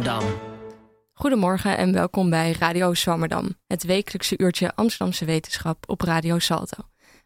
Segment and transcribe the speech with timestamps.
[0.00, 0.40] Swammerdam.
[1.12, 6.76] Goedemorgen en welkom bij Radio Swammerdam, het wekelijkse uurtje Amsterdamse wetenschap op Radio Salto.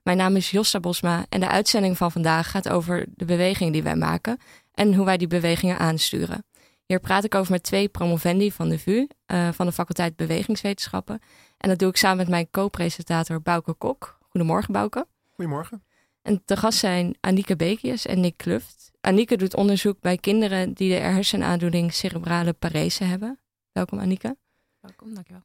[0.03, 3.83] Mijn naam is Josta Bosma en de uitzending van vandaag gaat over de beweging die
[3.83, 4.39] wij maken
[4.73, 6.47] en hoe wij die bewegingen aansturen.
[6.87, 11.21] Hier praat ik over met twee promovendi van de VU, uh, van de faculteit Bewegingswetenschappen.
[11.59, 14.19] En dat doe ik samen met mijn co-presentator Bouke Kok.
[14.29, 15.07] Goedemorgen Bouke.
[15.35, 15.83] Goedemorgen.
[16.25, 18.93] En te gast zijn Anike Bekius en Nick Kluft.
[19.01, 23.41] Anike doet onderzoek bij kinderen die de hersenaandoening cerebrale parese hebben.
[23.73, 24.37] Welkom Anike.
[24.81, 25.43] Welkom, dankjewel.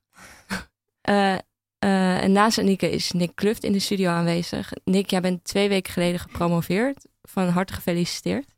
[1.09, 1.37] Uh,
[1.89, 4.71] uh, en naast Anike is Nick Kluft in de studio aanwezig.
[4.83, 7.05] Nick, jij bent twee weken geleden gepromoveerd.
[7.21, 8.53] Van harte gefeliciteerd.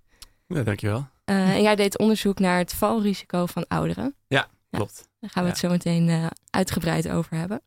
[0.48, 1.08] Ja, dankjewel.
[1.26, 4.16] Uh, en jij deed onderzoek naar het valrisico van ouderen.
[4.28, 4.98] Ja, klopt.
[4.98, 7.62] Ja, daar gaan we het zo meteen uitgebreid over hebben.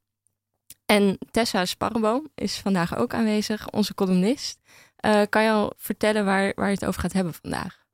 [0.87, 4.61] En Tessa Sparrenboom is vandaag ook aanwezig, onze columnist.
[5.05, 7.85] Uh, kan je al vertellen waar, waar je het over gaat hebben vandaag?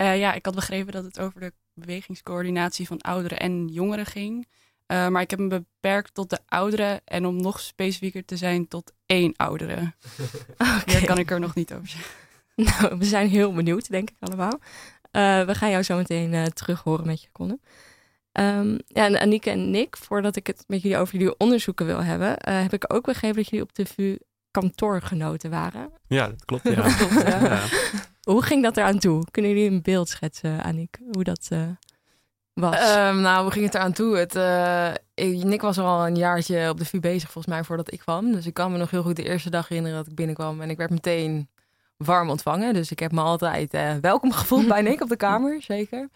[0.00, 4.46] uh, ja, ik had begrepen dat het over de bewegingscoördinatie van ouderen en jongeren ging.
[4.86, 8.68] Uh, maar ik heb me beperkt tot de ouderen en om nog specifieker te zijn
[8.68, 9.94] tot één oudere.
[10.52, 10.82] Okay.
[10.86, 12.12] Meer kan ik er nog niet over zeggen.
[12.56, 14.58] Nou, we zijn heel benieuwd, denk ik allemaal.
[15.46, 17.60] we gaan jou zo meteen terug horen met je column.
[18.40, 22.02] Um, ja, en Anike en Nick, voordat ik het met jullie over jullie onderzoeken wil
[22.02, 24.16] hebben, uh, heb ik ook begrepen dat jullie op de VU
[24.50, 25.90] kantoorgenoten waren.
[26.06, 26.68] Ja, dat klopt.
[26.68, 26.82] Ja.
[26.82, 27.60] dat klopt ja.
[28.22, 29.24] Hoe ging dat eraan toe?
[29.30, 31.62] Kunnen jullie een beeld schetsen, Annick, hoe dat uh,
[32.52, 32.96] was?
[32.96, 34.16] Um, nou, hoe ging het eraan toe?
[34.16, 37.98] Het, uh, Nick was al een jaartje op de VU bezig, volgens mij, voordat ik
[37.98, 38.32] kwam.
[38.32, 40.60] Dus ik kan me nog heel goed de eerste dag herinneren dat ik binnenkwam.
[40.60, 41.48] En ik werd meteen
[41.96, 42.74] warm ontvangen.
[42.74, 46.08] Dus ik heb me altijd welkom gevoeld bij Nick op de kamer, zeker.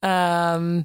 [0.00, 0.84] Um,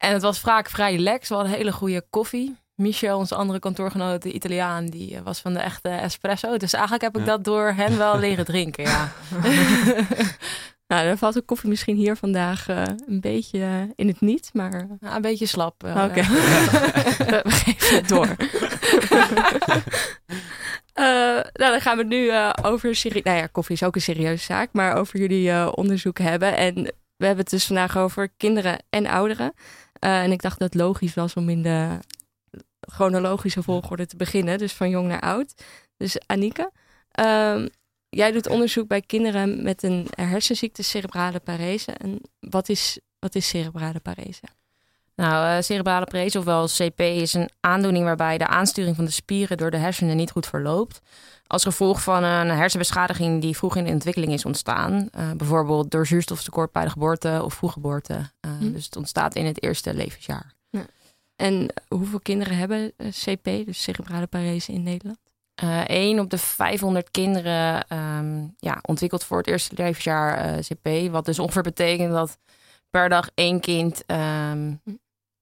[0.00, 1.28] en het was vaak vrij relaxed.
[1.28, 2.56] We hadden hele goede koffie.
[2.74, 6.56] Michel, onze andere kantoorgenoot, de Italiaan, die eh, was van de echte espresso.
[6.56, 9.12] Dus eigenlijk heb ik dat door hen wel leren drinken, ja.
[10.88, 14.86] nou, dan valt de koffie misschien hier vandaag uh, een beetje in het niet, maar...
[15.00, 15.84] Een beetje slap.
[15.84, 16.24] Oké, okay.
[17.42, 18.36] we geven het door.
[20.94, 21.06] Uh,
[21.52, 23.00] nou, dan gaan we het nu uh, over...
[23.04, 26.56] Nou ja, koffie is ook een serieuze zaak, maar over jullie onderzoek hebben.
[26.56, 26.74] En
[27.16, 29.52] we hebben het dus vandaag over kinderen en ouderen.
[30.04, 31.98] Uh, en ik dacht dat het logisch was om in de
[32.80, 34.58] chronologische volgorde te beginnen.
[34.58, 35.64] Dus van jong naar oud.
[35.96, 36.70] Dus Anike,
[37.20, 37.66] uh,
[38.08, 41.92] jij doet onderzoek bij kinderen met een hersenziekte, cerebrale parese.
[41.92, 44.44] En wat is, wat is cerebrale parese?
[45.20, 49.56] Nou, uh, cerebrale parese, ofwel CP, is een aandoening waarbij de aansturing van de spieren
[49.56, 51.00] door de hersenen niet goed verloopt.
[51.46, 55.08] Als gevolg van een hersenbeschadiging die vroeg in de ontwikkeling is ontstaan.
[55.18, 58.14] Uh, bijvoorbeeld door zuurstoftekort bij de geboorte of vroeggeboorte.
[58.14, 58.72] Uh, hm.
[58.72, 60.54] Dus het ontstaat in het eerste levensjaar.
[60.70, 60.84] Ja.
[61.36, 65.18] En hoeveel kinderen hebben CP, dus cerebrale parese, in Nederland?
[65.86, 71.10] Eén op de 500 kinderen um, ja, ontwikkelt voor het eerste levensjaar CP.
[71.10, 72.38] Wat dus ongeveer betekent dat
[72.90, 74.80] per dag één kind um,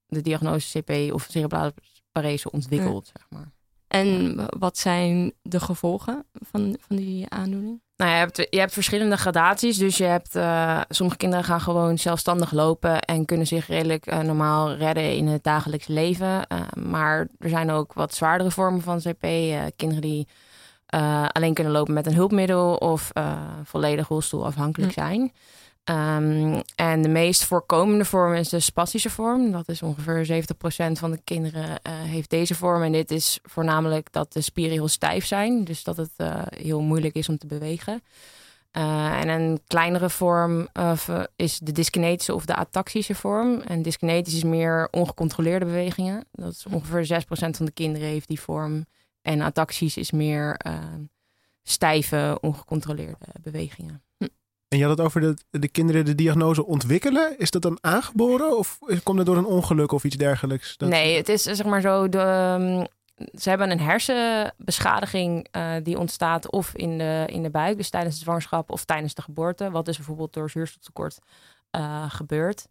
[0.09, 1.75] de diagnose CP of cerebrale
[2.13, 3.07] parese ontwikkelt.
[3.07, 3.13] Ja.
[3.21, 3.53] Zeg maar.
[3.89, 7.81] En wat zijn de gevolgen van, van die aandoening?
[7.97, 9.79] Nou, je hebt, je hebt verschillende gradaties.
[9.79, 14.21] Dus je hebt, uh, sommige kinderen gaan gewoon zelfstandig lopen en kunnen zich redelijk uh,
[14.21, 16.27] normaal redden in het dagelijks leven.
[16.27, 19.27] Uh, maar er zijn ook wat zwaardere vormen van CP.
[19.77, 20.29] kinderen die
[21.33, 23.13] alleen kunnen lopen met een hulpmiddel of
[23.65, 25.01] volledig rolstoelafhankelijk hm.
[25.91, 29.53] Um, en de meest voorkomende vorm is de spastische vorm.
[29.53, 32.83] Dat is ongeveer 70% van de kinderen uh, heeft deze vorm.
[32.83, 35.65] En dit is voornamelijk dat de spieren heel stijf zijn.
[35.65, 38.03] Dus dat het uh, heel moeilijk is om te bewegen.
[38.73, 40.69] Uh, en een kleinere vorm
[41.37, 43.61] is de dyskinetische of de ataxische vorm.
[43.61, 46.25] En dyskinetisch is meer ongecontroleerde bewegingen.
[46.33, 48.87] Dat is ongeveer 6% van de kinderen heeft die vorm.
[49.23, 50.61] En ataxisch is meer
[51.63, 54.03] stijve, ongecontroleerde bewegingen.
[54.69, 57.39] En je had het over de, de kinderen de diagnose ontwikkelen.
[57.39, 60.77] Is dat dan aangeboren of komt dat door een ongeluk of iets dergelijks?
[60.77, 60.89] Dat...
[60.89, 62.09] Nee, het is zeg maar zo.
[62.09, 62.85] De, ehm,
[63.41, 68.15] ze hebben een hersenbeschadiging uh, die ontstaat of in de, in de buik, dus tijdens
[68.15, 69.71] de zwangerschap of tijdens de geboorte.
[69.71, 71.19] Wat dus bijvoorbeeld door zuurstoftekort
[71.77, 72.69] uh, gebeurt.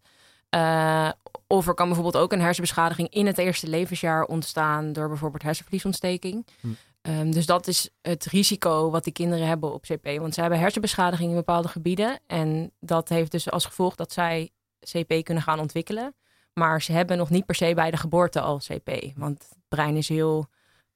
[0.54, 1.10] Uh,
[1.46, 6.46] of er kan bijvoorbeeld ook een hersenbeschadiging in het eerste levensjaar ontstaan door bijvoorbeeld hersenvliesontsteking.
[6.60, 6.68] Hm.
[7.08, 10.18] Um, dus dat is het risico wat die kinderen hebben op CP.
[10.18, 12.20] Want ze hebben hersenbeschadiging in bepaalde gebieden.
[12.26, 14.50] En dat heeft dus als gevolg dat zij
[14.80, 16.14] CP kunnen gaan ontwikkelen.
[16.52, 19.12] Maar ze hebben nog niet per se bij de geboorte al CP.
[19.16, 20.46] Want het brein is heel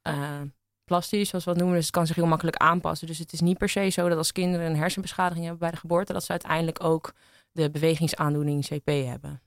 [0.02, 0.40] uh,
[0.84, 1.76] plastisch, zoals we dat noemen.
[1.76, 3.06] Dus het kan zich heel makkelijk aanpassen.
[3.06, 5.76] Dus het is niet per se zo dat als kinderen een hersenbeschadiging hebben bij de
[5.76, 7.12] geboorte, dat ze uiteindelijk ook
[7.52, 9.42] de bewegingsaandoening CP hebben.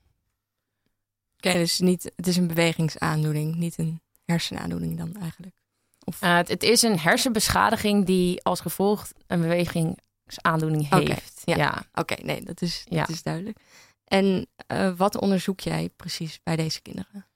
[1.36, 5.54] Oké, dus niet, het is een bewegingsaandoening, niet een hersenaandoening dan eigenlijk.
[6.08, 6.22] Of?
[6.22, 11.42] Uh, het, het, is een hersenbeschadiging die als gevolg een bewegingsaandoening heeft.
[11.42, 11.82] Okay, ja, ja.
[11.94, 13.58] oké, nee, dat is, dat is duidelijk.
[14.04, 17.26] En uh, wat onderzoek jij precies bij deze kinderen?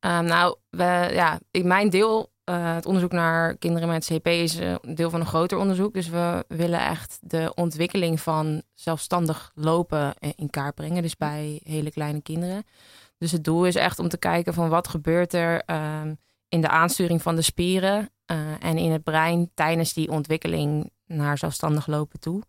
[0.00, 4.54] Um, nou, we, ja, in mijn deel, uh, het onderzoek naar kinderen met CP is
[4.54, 5.94] een deel van een groter onderzoek.
[5.94, 11.02] Dus we willen echt de ontwikkeling van zelfstandig lopen in kaart brengen.
[11.02, 12.64] Dus bij hele kleine kinderen.
[13.18, 16.18] Dus het doel is echt om te kijken van wat gebeurt er um,
[16.52, 21.38] in de aansturing van de spieren uh, en in het brein tijdens die ontwikkeling naar
[21.38, 22.42] zelfstandig lopen toe.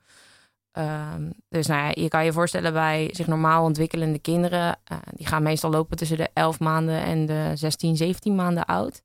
[0.77, 5.27] Um, dus nou ja, je kan je voorstellen bij zich normaal ontwikkelende kinderen, uh, die
[5.27, 9.01] gaan meestal lopen tussen de 11 maanden en de 16, 17 maanden oud.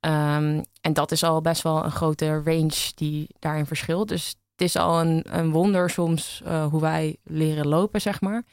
[0.00, 4.08] Um, en dat is al best wel een grote range die daarin verschilt.
[4.08, 8.44] Dus het is al een, een wonder soms uh, hoe wij leren lopen, zeg maar.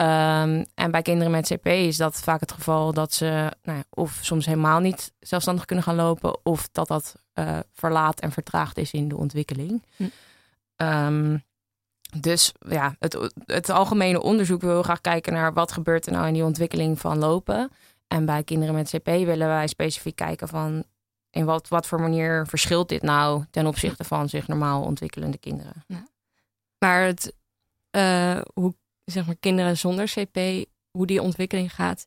[0.00, 3.84] Um, en bij kinderen met CP is dat vaak het geval dat ze nou ja,
[3.90, 8.78] of soms helemaal niet zelfstandig kunnen gaan lopen, of dat dat uh, verlaat en vertraagd
[8.78, 9.84] is in de ontwikkeling.
[9.96, 10.04] Hm.
[10.76, 11.44] Um,
[12.16, 16.32] dus ja, het, het algemene onderzoek wil graag kijken naar wat gebeurt er nou in
[16.32, 17.70] die ontwikkeling van lopen.
[18.08, 20.84] En bij kinderen met CP willen wij specifiek kijken van
[21.30, 25.84] in wat, wat voor manier verschilt dit nou ten opzichte van zich normaal ontwikkelende kinderen.
[25.86, 26.06] Ja.
[26.78, 27.34] Maar het,
[27.96, 28.74] uh, hoe
[29.10, 32.04] zeg maar kinderen zonder CP, hoe die ontwikkeling gaat,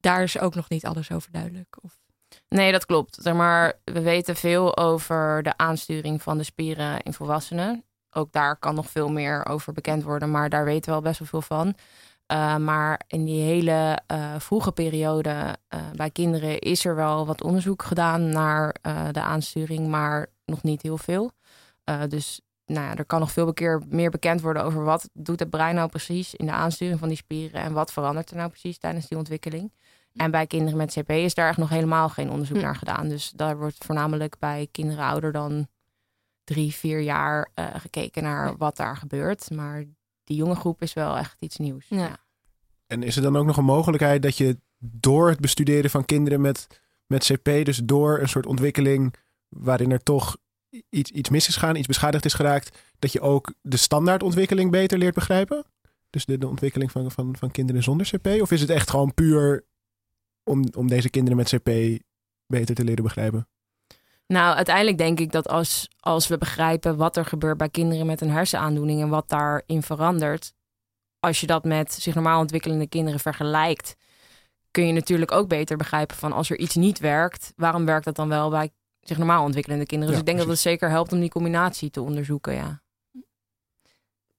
[0.00, 1.76] daar is ook nog niet alles over duidelijk.
[1.80, 2.00] Of...
[2.48, 3.32] Nee, dat klopt.
[3.32, 7.84] Maar we weten veel over de aansturing van de spieren in volwassenen.
[8.10, 11.18] Ook daar kan nog veel meer over bekend worden, maar daar weten we al best
[11.18, 11.74] wel veel van.
[12.32, 17.42] Uh, maar in die hele uh, vroege periode uh, bij kinderen is er wel wat
[17.42, 18.74] onderzoek gedaan naar
[19.12, 21.30] de aansturing, maar nog niet heel veel.
[22.08, 22.40] dus
[22.70, 25.74] nou ja, er kan nog veel keer meer bekend worden over wat doet het brein
[25.74, 29.08] nou precies in de aansturing van die spieren en wat verandert er nou precies tijdens
[29.08, 29.72] die ontwikkeling.
[30.14, 32.62] En bij kinderen met CP is daar echt nog helemaal geen onderzoek hm.
[32.62, 33.08] naar gedaan.
[33.08, 35.68] Dus daar wordt voornamelijk bij kinderen ouder dan
[36.44, 39.50] drie, vier jaar uh, gekeken naar wat daar gebeurt.
[39.50, 39.84] Maar
[40.24, 41.86] die jonge groep is wel echt iets nieuws.
[41.88, 42.16] Ja.
[42.86, 46.40] En is er dan ook nog een mogelijkheid dat je door het bestuderen van kinderen
[46.40, 46.66] met,
[47.06, 49.14] met CP, dus door een soort ontwikkeling
[49.48, 50.36] waarin er toch
[50.88, 54.98] iets, iets mis is gegaan, iets beschadigd is geraakt, dat je ook de standaardontwikkeling beter
[54.98, 55.64] leert begrijpen?
[56.10, 58.26] Dus de, de ontwikkeling van, van, van kinderen zonder CP?
[58.26, 59.64] Of is het echt gewoon puur
[60.44, 62.00] om, om deze kinderen met CP
[62.46, 63.48] beter te leren begrijpen?
[64.26, 68.20] Nou, uiteindelijk denk ik dat als, als we begrijpen wat er gebeurt bij kinderen met
[68.20, 70.52] een hersenaandoening en wat daarin verandert,
[71.20, 73.96] als je dat met zich normaal ontwikkelende kinderen vergelijkt,
[74.70, 78.16] kun je natuurlijk ook beter begrijpen van als er iets niet werkt, waarom werkt dat
[78.16, 78.70] dan wel bij
[79.10, 80.12] zich normaal ontwikkelende kinderen?
[80.12, 82.82] dus ik denk dat het zeker helpt om die combinatie te onderzoeken, ja.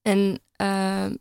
[0.02, 1.18] En uh,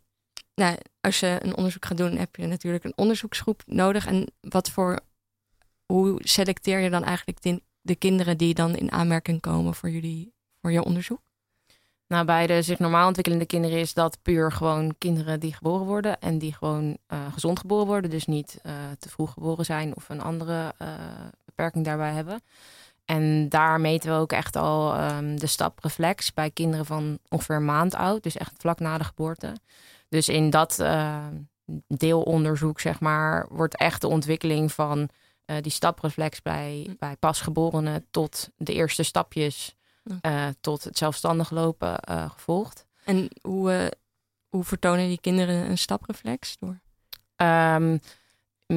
[0.55, 4.05] nou, als je een onderzoek gaat doen, heb je natuurlijk een onderzoeksgroep nodig.
[4.05, 4.99] En wat voor,
[5.85, 10.33] hoe selecteer je dan eigenlijk de, de kinderen die dan in aanmerking komen voor jullie,
[10.61, 11.21] voor je onderzoek?
[12.07, 16.19] Nou, bij de zich normaal ontwikkelende kinderen is dat puur gewoon kinderen die geboren worden
[16.19, 18.09] en die gewoon uh, gezond geboren worden.
[18.09, 20.87] Dus niet uh, te vroeg geboren zijn of een andere uh,
[21.45, 22.41] beperking daarbij hebben.
[23.11, 27.65] En daar meten we ook echt al um, de stapreflex bij kinderen van ongeveer een
[27.65, 28.23] maand oud.
[28.23, 29.55] Dus echt vlak na de geboorte.
[30.09, 30.85] Dus in dat
[31.87, 35.09] deelonderzoek, zeg maar, wordt echt de ontwikkeling van
[35.61, 36.93] die stapreflex bij, hm.
[36.99, 39.75] bij pasgeborenen tot de eerste stapjes
[40.21, 42.85] uh, tot het zelfstandig lopen uh, gevolgd.
[43.03, 43.93] En hoe,
[44.49, 46.79] hoe vertonen die kinderen een stapreflex door?
[47.47, 47.99] Um,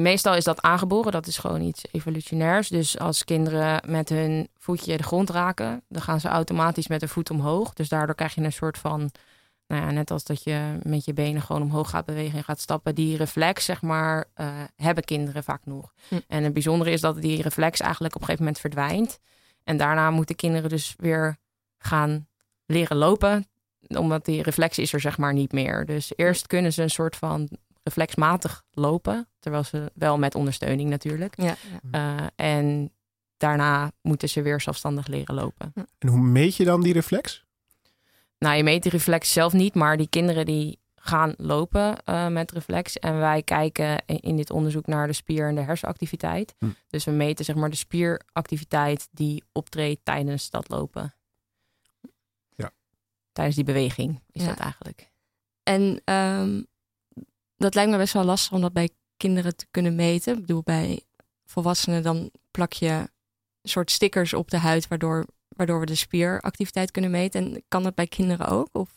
[0.01, 2.69] meestal is dat aangeboren, dat is gewoon iets evolutionairs.
[2.69, 7.07] Dus als kinderen met hun voetje de grond raken, dan gaan ze automatisch met de
[7.07, 7.73] voet omhoog.
[7.73, 9.11] Dus daardoor krijg je een soort van,
[9.67, 12.59] nou ja, net als dat je met je benen gewoon omhoog gaat bewegen en gaat
[12.59, 12.95] stappen.
[12.95, 14.25] Die reflex, zeg maar,
[14.75, 15.93] hebben kinderen vaak nog.
[16.07, 16.19] Hm.
[16.27, 19.19] En het bijzondere is dat die reflex eigenlijk op een gegeven moment verdwijnt.
[19.63, 21.37] En daarna moeten kinderen dus weer
[21.77, 22.27] gaan
[22.65, 23.47] leren lopen,
[23.87, 25.85] omdat die reflex is er zeg maar niet meer.
[25.85, 27.49] Dus eerst kunnen ze een soort van
[27.85, 31.41] reflexmatig lopen, terwijl ze wel met ondersteuning natuurlijk.
[31.41, 31.55] Ja.
[31.91, 32.91] Uh, en
[33.37, 35.73] daarna moeten ze weer zelfstandig leren lopen.
[35.97, 37.45] En hoe meet je dan die reflex?
[38.37, 42.51] Nou, je meet die reflex zelf niet, maar die kinderen die gaan lopen uh, met
[42.51, 42.99] reflex.
[42.99, 46.55] En wij kijken in dit onderzoek naar de spier- en de hersenactiviteit.
[46.59, 46.69] Hm.
[46.87, 51.13] Dus we meten zeg maar de spieractiviteit die optreedt tijdens dat lopen.
[52.49, 52.71] Ja.
[53.31, 54.47] Tijdens die beweging is ja.
[54.47, 55.11] dat eigenlijk.
[55.63, 56.67] En um,
[57.57, 60.33] dat lijkt me best wel lastig om dat bij kinderen te kunnen meten.
[60.33, 61.01] Ik bedoel, bij
[61.45, 66.91] volwassenen dan plak je een soort stickers op de huid, waardoor, waardoor we de spieractiviteit
[66.91, 67.43] kunnen meten.
[67.43, 68.69] En kan dat bij kinderen ook?
[68.71, 68.89] Of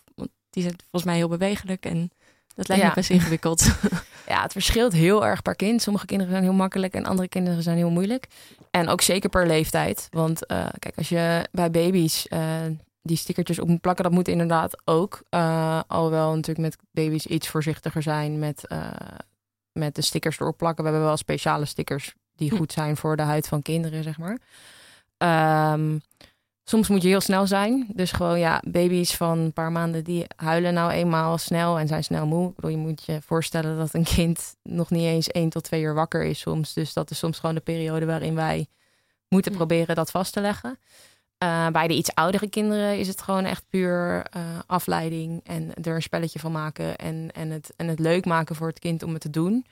[0.51, 2.11] die zijn volgens mij heel bewegelijk en
[2.55, 3.67] dat lijkt me best ingewikkeld.
[4.27, 5.83] Ja, het verschilt heel erg per kind.
[5.83, 8.27] Sommige kinderen zijn heel makkelijk en andere kinderen zijn heel moeilijk.
[8.71, 10.09] En ook zeker per leeftijd.
[10.11, 12.41] Want uh, kijk, als je bij baby's uh,
[13.09, 14.05] die stickertjes op moet plakken.
[14.05, 15.23] Dat moet inderdaad ook.
[15.31, 18.91] Uh, alhoewel natuurlijk met baby's iets voorzichtiger zijn met, uh,
[19.73, 20.85] met de stickers erop plakken.
[20.85, 22.57] We hebben wel speciale stickers die hm.
[22.57, 24.39] goed zijn voor de huid van kinderen, zeg maar.
[25.73, 26.01] Um,
[26.65, 27.87] soms moet je heel snel zijn.
[27.95, 32.05] Dus gewoon ja, baby's van een paar maanden die huilen nou eenmaal snel en zijn
[32.05, 32.49] snel moe.
[32.49, 35.83] Ik bedoel, je moet je voorstellen dat een kind nog niet eens één tot twee
[35.83, 36.73] uur wakker is soms.
[36.73, 38.67] Dus dat is soms gewoon de periode waarin wij
[39.29, 40.79] moeten proberen dat vast te leggen.
[41.45, 45.95] Uh, bij de iets oudere kinderen is het gewoon echt puur uh, afleiding en er
[45.95, 49.13] een spelletje van maken en, en, het, en het leuk maken voor het kind om
[49.13, 49.67] het te doen.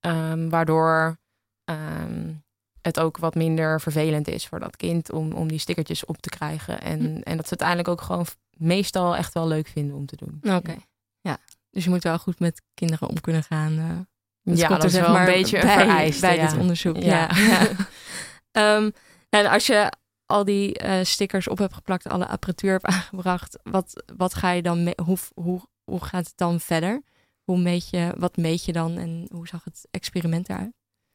[0.00, 1.18] Um, waardoor
[1.64, 2.42] um,
[2.80, 6.28] het ook wat minder vervelend is voor dat kind om, om die stickertjes op te
[6.28, 6.80] krijgen.
[6.80, 7.20] En, hm.
[7.22, 8.26] en dat ze uiteindelijk ook gewoon
[8.56, 10.54] meestal echt wel leuk vinden om te doen.
[10.54, 10.76] Oké,
[11.20, 11.38] ja.
[11.70, 14.06] Dus je moet wel goed met kinderen om kunnen gaan.
[14.42, 16.96] Uh, ja, dat is wel een beetje bij, bij dit onderzoek.
[16.96, 17.30] Ja.
[17.34, 18.76] ja.
[18.76, 18.92] um,
[19.38, 19.92] en als je
[20.32, 24.62] al die uh, stickers op hebt geplakt, alle apparatuur hebt aangebracht, wat, wat ga je
[24.62, 27.02] dan mee, hoe, hoe, hoe gaat het dan verder?
[27.44, 30.72] Hoe meet je, wat meet je dan en hoe zag het experiment eruit?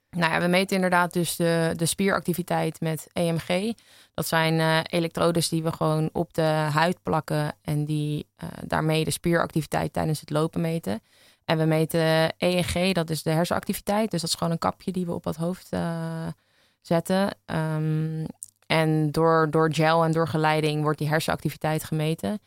[0.09, 3.73] Nou ja, we meten inderdaad dus de, de spieractiviteit met EMG.
[4.13, 9.03] Dat zijn uh, elektrodes die we gewoon op de huid plakken en die uh, daarmee
[9.03, 11.01] de spieractiviteit tijdens het lopen meten.
[11.45, 14.11] En we meten EEG, dat is de hersenactiviteit.
[14.11, 15.69] Dus dat is gewoon een kapje die we op het hoofd
[16.81, 17.37] zetten.
[17.45, 18.25] Um,
[18.67, 22.39] en door, door gel en door geleiding wordt die hersenactiviteit gemeten.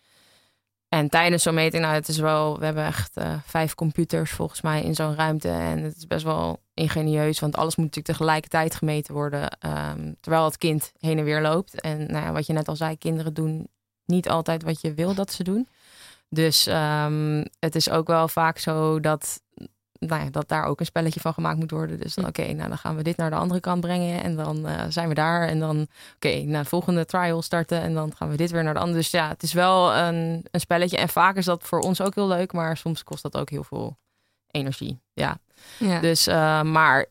[0.89, 4.61] En tijdens zo'n meting, nou, het is wel, we hebben echt uh, vijf computers volgens
[4.61, 5.49] mij in zo'n ruimte.
[5.49, 9.59] En het is best wel ingenieus, want alles moet natuurlijk tegelijkertijd gemeten worden.
[9.67, 11.81] Um, terwijl het kind heen en weer loopt.
[11.81, 13.69] En nou ja, wat je net al zei, kinderen doen
[14.05, 15.69] niet altijd wat je wil dat ze doen.
[16.29, 19.41] Dus um, het is ook wel vaak zo dat
[20.07, 21.99] nou ja, dat daar ook een spelletje van gemaakt moet worden.
[21.99, 24.23] Dus dan, oké, nou dan gaan we dit naar de andere kant brengen.
[24.23, 25.49] En dan uh, zijn we daar.
[25.49, 27.80] En dan, oké, okay, naar de volgende trial starten.
[27.80, 28.99] En dan gaan we dit weer naar de andere.
[28.99, 30.97] Dus ja, het is wel een, een spelletje.
[30.97, 32.52] En vaak is dat voor ons ook heel leuk.
[32.52, 33.99] Maar soms kost dat ook heel veel
[34.47, 35.00] energie.
[35.12, 35.38] Ja.
[35.78, 36.00] ja.
[36.00, 37.07] Dus, uh, maar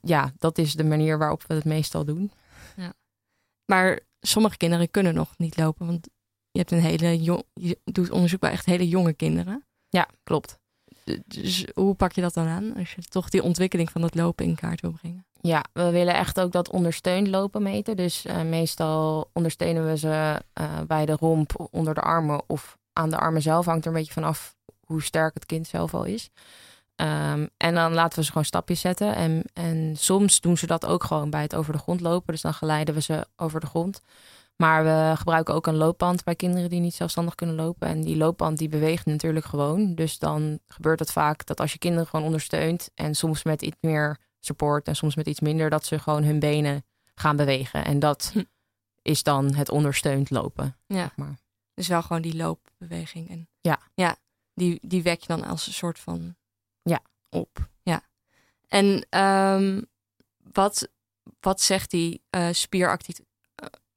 [0.00, 2.32] ja, dat is de manier waarop we het meestal doen.
[2.76, 2.92] Ja.
[3.64, 5.86] Maar sommige kinderen kunnen nog niet lopen.
[5.86, 6.08] Want
[6.50, 9.66] je hebt een hele jong, je doet onderzoek bij echt hele jonge kinderen.
[9.88, 10.58] Ja, klopt
[11.26, 14.44] dus hoe pak je dat dan aan als je toch die ontwikkeling van dat lopen
[14.44, 15.26] in kaart wil brengen?
[15.40, 17.96] Ja, we willen echt ook dat ondersteund lopen meten.
[17.96, 23.10] Dus uh, meestal ondersteunen we ze uh, bij de romp, onder de armen of aan
[23.10, 23.64] de armen zelf.
[23.64, 26.30] Hangt er een beetje vanaf hoe sterk het kind zelf al is.
[26.96, 29.14] Um, en dan laten we ze gewoon stapjes zetten.
[29.14, 32.32] En, en soms doen ze dat ook gewoon bij het over de grond lopen.
[32.32, 34.00] Dus dan geleiden we ze over de grond.
[34.62, 37.88] Maar we gebruiken ook een loopband bij kinderen die niet zelfstandig kunnen lopen.
[37.88, 39.94] En die loopband die beweegt natuurlijk gewoon.
[39.94, 43.76] Dus dan gebeurt het vaak dat als je kinderen gewoon ondersteunt en soms met iets
[43.80, 46.84] meer support en soms met iets minder, dat ze gewoon hun benen
[47.14, 47.84] gaan bewegen.
[47.84, 48.42] En dat hm.
[49.02, 50.76] is dan het ondersteund lopen.
[50.86, 51.12] Ja.
[51.16, 51.38] maar.
[51.74, 53.30] Dus wel gewoon die loopbeweging.
[53.30, 53.78] En ja.
[53.94, 54.16] Ja,
[54.54, 56.36] die, die wek je dan als een soort van
[56.82, 57.00] ja.
[57.30, 57.68] op.
[57.82, 58.02] Ja.
[58.68, 59.86] En um,
[60.52, 60.88] wat,
[61.40, 63.27] wat zegt die uh, spieractiviteit?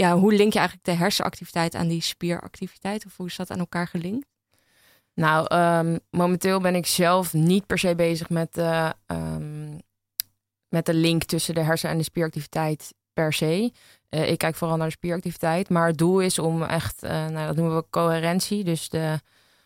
[0.02, 3.06] Ja, hoe link je eigenlijk de hersenactiviteit aan die spieractiviteit?
[3.06, 4.28] Of hoe is dat aan elkaar gelinkt?
[5.14, 8.58] Nou, um, momenteel ben ik zelf niet per se bezig met
[9.08, 9.80] um,
[10.70, 13.74] met de link tussen de hersen en de spieractiviteit per se.
[14.10, 15.70] Uh, ik kijk vooral naar de spieractiviteit.
[15.70, 18.64] Maar het doel is om echt, uh, nou, dat noemen we coherentie.
[18.64, 19.20] Dus de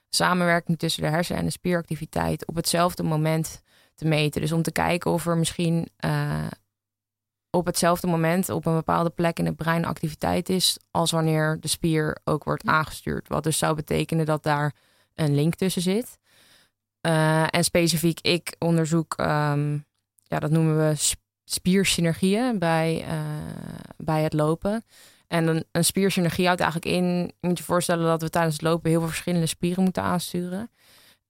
[0.09, 3.61] samenwerking tussen de hersen en de spieractiviteit op hetzelfde moment
[3.95, 4.41] te meten.
[4.41, 6.47] Dus om te kijken of er misschien uh,
[7.55, 11.67] op hetzelfde moment op een bepaalde plek in het brein activiteit is als wanneer de
[11.67, 13.27] spier ook wordt aangestuurd.
[13.27, 14.73] Wat dus zou betekenen dat daar
[15.13, 16.17] een link tussen zit.
[17.01, 19.85] Uh, en specifiek ik onderzoek, um,
[20.23, 23.19] ja, dat noemen we spiersynergieën bij, uh,
[23.97, 24.83] bij het lopen.
[25.27, 27.05] En een, een spiersynergie houdt eigenlijk in,
[27.39, 30.69] je moet je voorstellen dat we tijdens het lopen heel veel verschillende spieren moeten aansturen.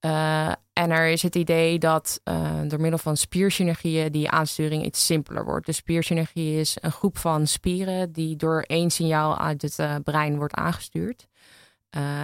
[0.05, 5.05] Uh, en er is het idee dat uh, door middel van spiersynergieën die aansturing iets
[5.05, 5.65] simpeler wordt.
[5.65, 10.37] Dus spiersynergie is een groep van spieren die door één signaal uit het uh, brein
[10.37, 11.27] wordt aangestuurd.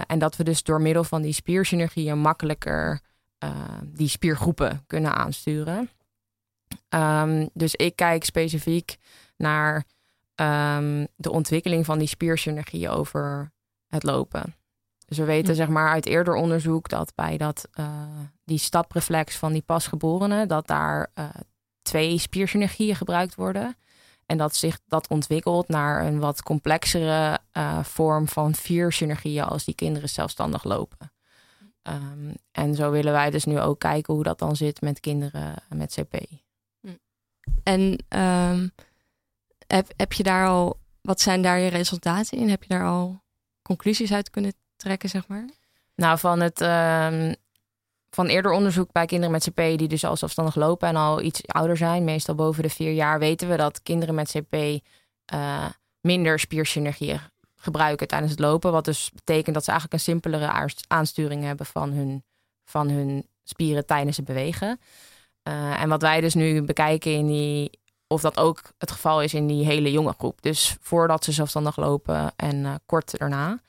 [0.06, 3.00] en dat we dus door middel van die spiersynergieën makkelijker
[3.84, 5.90] die spiergroepen kunnen aansturen.
[6.88, 8.96] Um, dus ik kijk specifiek
[9.36, 9.84] naar
[10.34, 13.52] um, de ontwikkeling van die spiersynergieën over
[13.86, 14.54] het lopen.
[15.12, 17.86] Dus we weten zeg maar uit eerder onderzoek dat bij dat, uh,
[18.44, 21.28] die stapreflex van die pasgeborenen, dat daar uh,
[21.82, 23.76] twee spiersynergieën gebruikt worden.
[24.26, 29.64] En dat zich dat ontwikkelt naar een wat complexere uh, vorm van vier synergieën als
[29.64, 31.12] die kinderen zelfstandig lopen.
[31.82, 35.54] Um, en zo willen wij dus nu ook kijken hoe dat dan zit met kinderen
[35.68, 36.20] met CP.
[37.62, 38.72] En um,
[39.66, 42.48] heb, heb je daar al, wat zijn daar je resultaten in?
[42.48, 43.22] Heb je daar al
[43.62, 44.52] conclusies uit kunnen
[44.82, 45.48] trekken, zeg maar?
[45.94, 47.34] Nou, van het ehm,
[48.10, 51.46] van eerder onderzoek bij kinderen met CP die dus al zelfstandig lopen en al iets
[51.46, 54.82] ouder zijn, meestal boven de vier jaar, weten we dat kinderen met CP
[55.24, 55.66] eh,
[56.00, 57.20] minder spiersynergie
[57.56, 58.72] gebruiken tijdens het lopen.
[58.72, 62.24] Wat dus betekent dat ze eigenlijk een simpelere aansturing hebben van hun,
[62.64, 64.80] van hun spieren tijdens het bewegen.
[65.48, 69.34] Uh, en wat wij dus nu bekijken in die, of dat ook het geval is
[69.34, 70.42] in die hele jonge groep.
[70.42, 73.60] Dus voordat ze zelfstandig lopen en uh, kort daarna.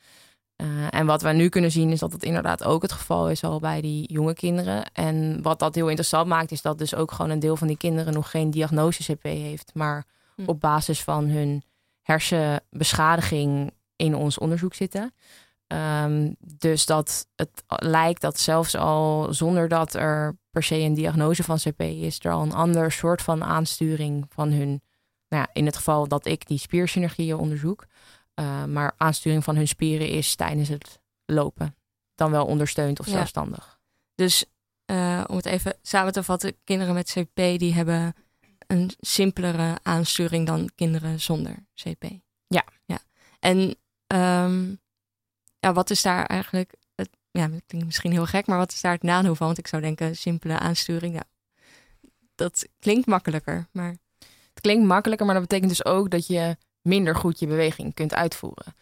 [0.56, 3.44] Uh, en wat we nu kunnen zien is dat het inderdaad ook het geval is
[3.44, 4.92] al bij die jonge kinderen.
[4.92, 7.76] En wat dat heel interessant maakt is dat dus ook gewoon een deel van die
[7.76, 9.70] kinderen nog geen diagnose CP heeft.
[9.74, 10.04] Maar
[10.36, 10.42] hm.
[10.46, 11.62] op basis van hun
[12.02, 15.12] hersenbeschadiging in ons onderzoek zitten.
[15.66, 21.42] Um, dus dat het lijkt dat zelfs al zonder dat er per se een diagnose
[21.42, 24.82] van CP is, er al een ander soort van aansturing van hun,
[25.28, 27.86] nou ja, in het geval dat ik die spiersynergieën onderzoek,
[28.40, 31.76] uh, maar aansturing van hun spieren is tijdens het lopen.
[32.14, 33.78] Dan wel ondersteund of zelfstandig.
[34.14, 34.44] Dus
[34.86, 38.14] uh, om het even samen te vatten, kinderen met CP die hebben
[38.66, 42.04] een simpelere aansturing dan kinderen zonder CP.
[42.46, 42.64] Ja.
[42.84, 42.98] ja.
[43.38, 43.58] En
[44.06, 44.80] um,
[45.58, 48.80] ja, wat is daar eigenlijk, het, ja, dat klinkt misschien heel gek, maar wat is
[48.80, 49.46] daar het nadeel van?
[49.46, 51.24] Want ik zou denken, simpele aansturing, ja,
[52.34, 53.96] dat klinkt makkelijker, maar...
[54.54, 58.14] Het klinkt makkelijker, maar dat betekent dus ook dat je minder goed je beweging kunt
[58.14, 58.74] uitvoeren.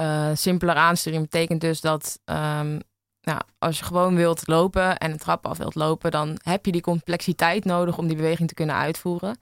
[0.00, 2.80] Uh, simpeler aansturing betekent dus dat um,
[3.20, 6.72] nou, als je gewoon wilt lopen en een trap af wilt lopen, dan heb je
[6.72, 9.38] die complexiteit nodig om die beweging te kunnen uitvoeren.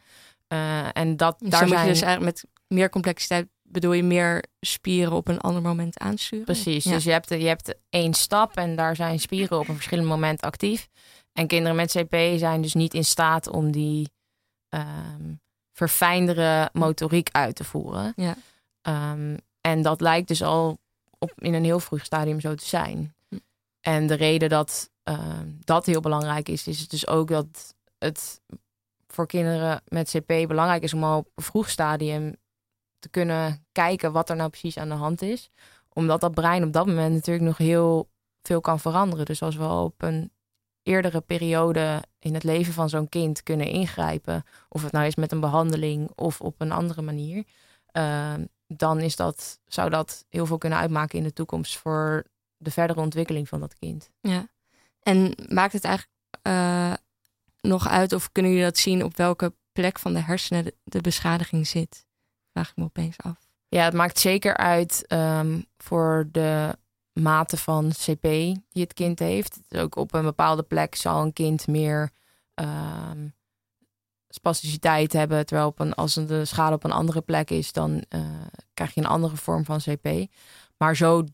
[0.49, 1.87] Uh, en dat, dus daar zijn...
[1.87, 6.45] je dus eigenlijk met meer complexiteit bedoel je meer spieren op een ander moment aansturen?
[6.45, 10.09] Precies, dus je hebt, je hebt één stap en daar zijn spieren op een verschillend
[10.09, 10.89] moment actief.
[11.33, 14.11] En kinderen met CP zijn dus niet in staat om die
[14.69, 15.41] um,
[15.75, 18.13] verfijndere motoriek uit te voeren.
[18.17, 18.37] Ja.
[19.13, 20.79] Um, en dat lijkt dus al
[21.19, 23.15] op, in een heel vroeg stadium zo te zijn.
[23.29, 23.37] Hm.
[23.81, 28.41] En de reden dat uh, dat heel belangrijk is, is dus ook dat het
[29.07, 32.37] voor kinderen met CP belangrijk is om al op een vroeg stadium
[32.99, 35.51] te kunnen kijken wat er nou precies aan de hand is.
[35.89, 38.09] Omdat dat brein op dat moment natuurlijk nog heel
[38.43, 39.25] veel kan veranderen.
[39.25, 40.31] Dus als we op een
[40.85, 45.33] eerdere periode in het leven van zo'n kind kunnen ingrijpen, of het nou is met
[45.33, 47.45] een behandeling of op een andere manier,
[47.93, 48.35] uh,
[48.67, 52.25] dan is dat, zou dat heel veel kunnen uitmaken in de toekomst voor
[52.57, 54.11] de verdere ontwikkeling van dat kind.
[54.21, 54.49] Ja,
[55.03, 56.93] en maakt het eigenlijk uh,
[57.61, 61.67] nog uit of kunnen jullie dat zien op welke plek van de hersenen de, beschadiging
[61.67, 62.07] zit?
[62.53, 63.49] Vraag ik me opeens af.
[63.69, 66.79] Ja, het maakt zeker uit um, voor de
[67.15, 69.61] mate van CP die het kind heeft.
[69.69, 72.11] Dus ook op een bepaalde plek zal een kind meer
[72.55, 73.35] um,
[74.29, 75.47] spasticiteit hebben.
[75.47, 78.21] Terwijl op een, als de schade op een andere plek is, dan uh,
[78.75, 80.09] krijg je een andere vorm van CP.
[80.77, 81.25] Maar zo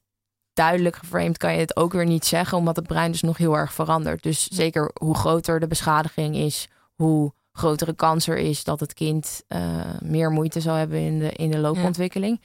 [0.53, 3.57] duidelijk geframed kan je het ook weer niet zeggen, omdat het brein dus nog heel
[3.57, 4.23] erg verandert.
[4.23, 9.43] Dus zeker hoe groter de beschadiging is, hoe grotere kans er is dat het kind
[9.49, 12.41] uh, meer moeite zal hebben in de, in de loopontwikkeling.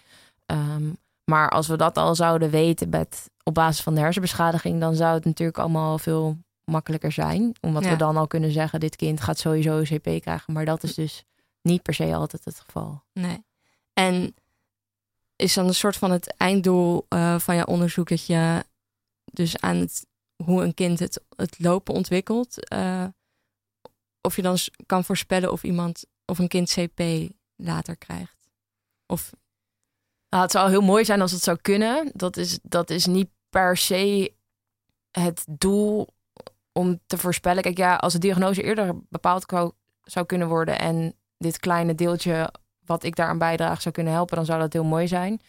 [0.45, 0.75] Ja.
[0.75, 4.95] Um, maar als we dat al zouden weten met, op basis van de hersenbeschadiging, dan
[4.95, 7.55] zou het natuurlijk allemaal veel makkelijker zijn.
[7.61, 10.53] Omdat we dan al kunnen zeggen, dit kind gaat sowieso een CP krijgen.
[10.53, 11.23] Maar dat is dus
[11.61, 13.03] niet per se altijd het geval.
[13.13, 13.43] Nee.
[13.93, 14.35] En
[15.35, 18.65] is dan een soort van het einddoel uh, van je onderzoek dat je
[19.25, 20.05] dus aan het,
[20.43, 23.05] hoe een kind het, het lopen ontwikkelt, uh,
[24.21, 28.49] of je dan kan voorspellen of iemand of een kind CP later krijgt?
[29.05, 29.31] Of
[30.35, 32.11] nou, het zou heel mooi zijn als het zou kunnen.
[32.13, 34.33] Dat is, dat is niet per se
[35.11, 36.07] het doel
[36.71, 37.63] om te voorspellen.
[37.63, 39.45] Kijk, ja, als de diagnose eerder bepaald
[40.01, 42.53] zou kunnen worden en dit kleine deeltje
[42.85, 45.41] wat ik daaraan bijdraag zou kunnen helpen, dan zou dat heel mooi zijn.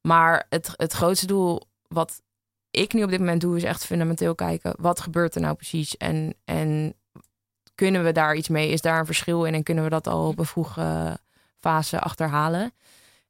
[0.00, 2.22] Maar het, het grootste doel wat
[2.70, 5.96] ik nu op dit moment doe, is echt fundamenteel kijken wat gebeurt er nou precies
[5.96, 6.94] en, en
[7.74, 8.70] kunnen we daar iets mee?
[8.70, 11.18] Is daar een verschil in en kunnen we dat al op een vroege
[11.56, 12.72] fase achterhalen?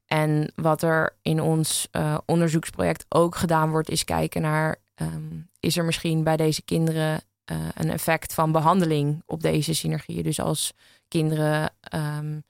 [0.08, 5.76] En wat er in ons uh, onderzoeksproject ook gedaan wordt, is kijken naar: um, is
[5.76, 10.22] er misschien bij deze kinderen uh, een effect van behandeling op deze synergieën?
[10.22, 10.72] Dus als
[11.08, 12.42] kinderen um,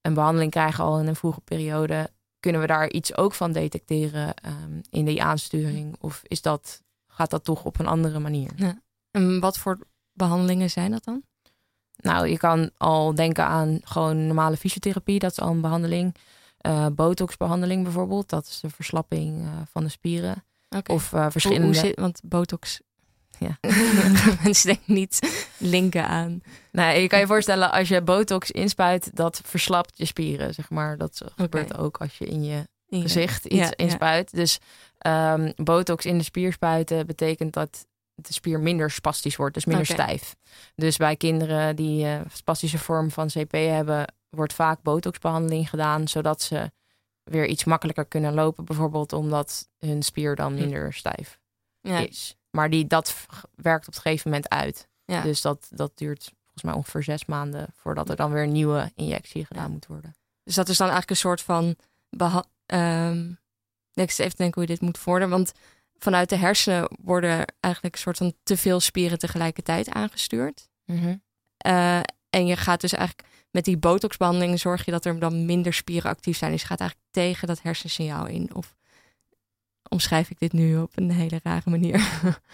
[0.00, 2.10] een behandeling krijgen al in een vroege periode,
[2.40, 5.96] kunnen we daar iets ook van detecteren um, in die aansturing?
[6.00, 8.50] Of is dat, gaat dat toch op een andere manier?
[8.56, 8.80] Ja.
[9.10, 9.78] En wat voor
[10.12, 11.22] behandelingen zijn dat dan?
[11.96, 16.14] Nou, je kan al denken aan gewoon normale fysiotherapie, dat is al een behandeling.
[16.66, 20.44] Uh, botoxbehandeling bijvoorbeeld, dat is de verslapping uh, van de spieren.
[20.76, 20.96] Okay.
[20.96, 21.66] Of uh, verschillende.
[21.66, 22.80] Hoe, hoe zit, want botox.
[23.38, 23.58] Ja.
[24.42, 26.42] Mensen denken niet linken aan.
[26.72, 30.96] Nee, je kan je voorstellen als je botox inspuit, dat verslapt je spieren, zeg maar.
[30.96, 33.76] Dat gebeurt ook als je in je In je- gezicht iets Ja, ja.
[33.76, 34.34] inspuit.
[34.34, 34.58] Dus
[34.98, 39.86] ehm, botox in de spier spuiten betekent dat de spier minder spastisch wordt, dus minder
[39.86, 40.36] stijf.
[40.74, 46.42] Dus bij kinderen die eh spastische vorm van CP hebben, wordt vaak botoxbehandeling gedaan, zodat
[46.42, 46.70] ze
[47.22, 50.58] weer iets makkelijker kunnen lopen, bijvoorbeeld omdat hun spier dan Hm.
[50.60, 51.38] minder stijf
[51.80, 51.98] Ja.
[51.98, 52.36] is.
[52.50, 54.88] Maar die, dat werkt op een gegeven moment uit.
[55.04, 55.22] Ja.
[55.22, 58.92] Dus dat, dat duurt volgens mij ongeveer zes maanden voordat er dan weer een nieuwe
[58.94, 59.68] injectie gedaan Ja.
[59.70, 60.14] moet worden.
[60.42, 61.76] Dus dat is dan eigenlijk een soort van.
[62.66, 63.30] ehm,
[63.94, 65.30] ik even denken hoe je dit moet vorderen.
[65.30, 65.52] Want
[65.98, 70.68] vanuit de hersenen worden eigenlijk een soort van te veel spieren tegelijkertijd aangestuurd.
[71.56, 75.72] Eh, en je gaat dus eigenlijk met die botoxbehandeling zorg je dat er dan minder
[75.72, 76.50] spieren actief zijn.
[76.50, 78.54] Dus je gaat eigenlijk tegen dat hersensignaal in.
[78.54, 78.74] Of
[79.88, 81.96] omschrijf ik dit nu op een hele rare manier?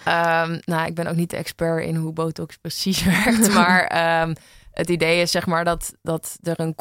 [0.04, 3.54] Ehm, nou, ik ben ook niet de expert in hoe botox precies werkt.
[3.54, 4.35] maar ehm,
[4.70, 6.74] het idee is zeg maar dat, dat er een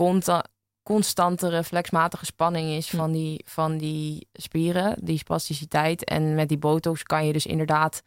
[0.84, 6.04] constante reflexmatige spanning is van die, van die spieren, die spasticiteit.
[6.04, 8.04] En met die botox kan je dus inderdaad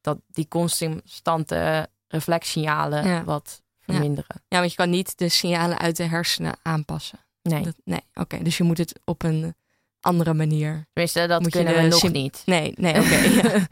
[0.00, 3.24] dat die constante reflexsignalen Ja.
[3.24, 3.62] wat.
[3.92, 4.42] Verminderen.
[4.48, 7.18] Ja, want je kan niet de signalen uit de hersenen aanpassen.
[7.42, 8.42] Nee, Dat- nee, oké.
[8.42, 9.54] Dus je moet het op een
[10.00, 10.86] andere manier.
[10.92, 12.42] tenminste, dat Moet je kunnen de we nog niet.
[12.46, 13.14] Nee, nee, oké.
[13.16, 13.66] ja.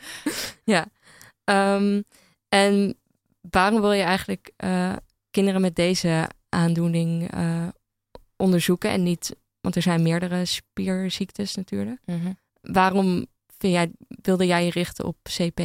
[0.75, 0.87] ja.
[1.45, 2.03] Ehm,
[2.49, 2.99] en
[3.51, 4.93] waarom wil je eigenlijk eh,
[5.31, 7.69] kinderen met deze aandoening eh,
[8.37, 12.01] onderzoeken en niet, want er zijn meerdere spierziektes natuurlijk.
[12.05, 12.33] Mhm.
[12.61, 13.27] Waarom
[13.59, 15.61] vind jij, wilde jij je richten op CP?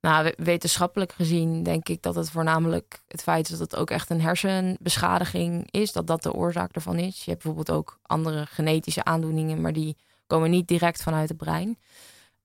[0.00, 3.90] Nou, we- wetenschappelijk gezien denk ik dat het voornamelijk het feit is dat het ook
[3.90, 7.24] echt een hersenbeschadiging is, dat dat de oorzaak ervan is.
[7.24, 11.78] Je hebt bijvoorbeeld ook andere genetische aandoeningen, maar die komen niet direct vanuit het brein.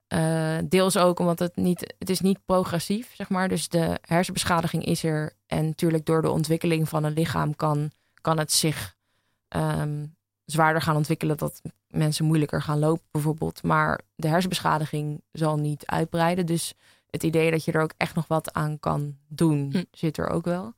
[0.07, 3.47] Eh, deels ook omdat het niet, het is niet progressief, zeg maar.
[3.49, 5.33] Dus de hersenbeschadiging is er.
[5.47, 7.91] En natuurlijk door de ontwikkeling van een lichaam kan,
[8.21, 8.95] kan het zich
[9.47, 10.05] ehm,
[10.45, 11.37] zwaarder gaan ontwikkelen.
[11.37, 13.63] Dat mensen moeilijker gaan lopen bijvoorbeeld.
[13.63, 16.45] Maar de hersenbeschadiging zal niet uitbreiden.
[16.45, 16.73] Dus
[17.15, 19.83] het idee dat je er ook echt nog wat aan kan doen, Hm.
[19.91, 20.73] zit er ook wel.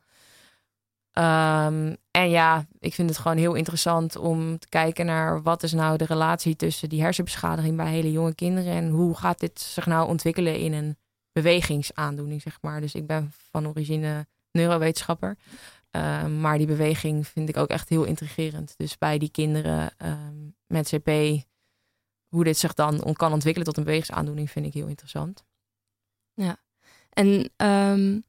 [1.12, 5.74] Ehm, en ja, ik vind het gewoon heel interessant om te kijken naar wat is
[5.74, 9.86] nou de relatie tussen die hersenbeschadiging bij hele jonge kinderen en hoe gaat dit zich
[9.86, 10.98] nou ontwikkelen in een
[11.32, 12.82] bewegingsaandoening, zeg maar.
[12.82, 15.38] Dus ik ben van origine neurowetenschapper,
[15.92, 18.74] Ehm, maar die beweging vind ik ook echt heel intrigerend.
[18.78, 20.36] Dus bij die kinderen ehm,
[20.68, 21.10] met CP,
[22.28, 25.46] hoe dit zich dan kan ontwikkelen tot een bewegingsaandoening, vind ik heel interessant.
[27.18, 28.20] En ehm,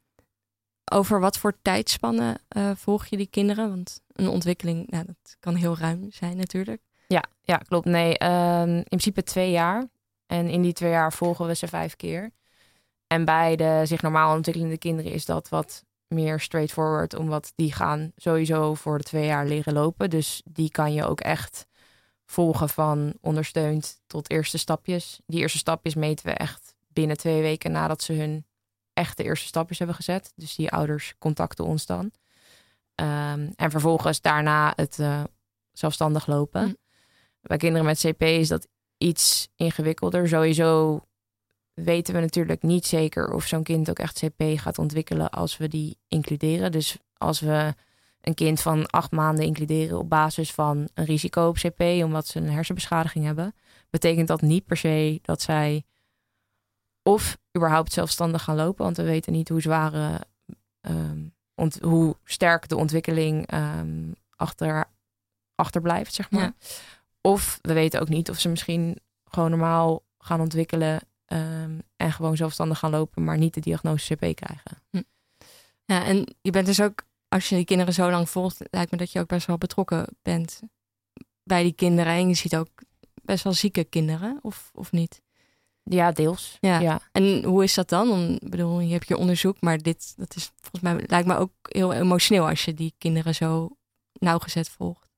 [0.92, 3.68] over wat voor tijdspannen eh, volg je die kinderen?
[3.68, 6.83] Want een ontwikkeling, nou, dat kan heel ruim zijn natuurlijk.
[7.07, 7.87] Ja, ja klopt.
[7.87, 9.88] Nee, ehm, in principe twee jaar.
[10.27, 12.31] En in die twee jaar volgen we ze vijf keer.
[13.07, 18.12] En bij de zich normaal ontwikkelende kinderen is dat wat meer straightforward, omdat die gaan
[18.16, 20.11] sowieso voor de twee jaar leren lopen.
[20.11, 21.66] Dus die kan je ook echt
[22.27, 25.21] volgen van ondersteund tot eerste stapjes.
[25.27, 26.67] Die eerste stapjes meten we echt
[26.98, 28.46] binnen twee weken nadat ze hun
[28.92, 30.32] echte eerste stapjes hebben gezet.
[30.37, 32.11] Dus die ouders contacten ons dan.
[32.94, 35.22] Ehm, en vervolgens daarna het eh,
[35.72, 36.62] zelfstandig lopen.
[36.62, 36.74] Hm.
[37.40, 40.28] Bij kinderen met CP is dat iets ingewikkelder.
[40.28, 41.00] Sowieso
[41.74, 45.68] weten we natuurlijk niet zeker of zo'n kind ook echt CP gaat ontwikkelen als we
[45.68, 46.72] die includeren.
[46.72, 47.74] Dus als we
[48.20, 52.38] een kind van acht maanden includeren op basis van een risico op CP, omdat ze
[52.38, 53.54] een hersenbeschadiging hebben,
[53.90, 55.84] betekent dat niet per se dat zij
[57.09, 60.21] of überhaupt zelfstandig gaan lopen, want we weten niet hoe zware,
[60.81, 64.85] ehm, ont- hoe sterk de ontwikkeling ehm, achter,
[65.55, 66.40] achterblijft, zeg maar.
[66.42, 66.55] Ja.
[67.21, 72.37] Of we weten ook niet of ze misschien gewoon normaal gaan ontwikkelen ehm, en gewoon
[72.37, 74.83] zelfstandig gaan lopen, maar niet de diagnose CP krijgen.
[75.85, 78.97] Ja, en je bent dus ook, als je die kinderen zo lang volgt, lijkt me
[78.97, 80.61] dat je ook best wel betrokken bent
[81.42, 82.12] bij die kinderen.
[82.12, 82.68] En je ziet ook
[83.23, 85.23] best wel zieke kinderen, of, of niet?
[85.90, 86.57] Ja, deels.
[86.61, 86.79] Ja.
[86.79, 87.01] ja.
[87.12, 88.11] En hoe is dat dan?
[88.11, 91.37] Om, ik bedoel, je hebt je onderzoek, maar dit dat is volgens mij lijkt me
[91.37, 93.68] ook heel emotioneel als je die kinderen zo
[94.12, 95.09] nauwgezet volgt.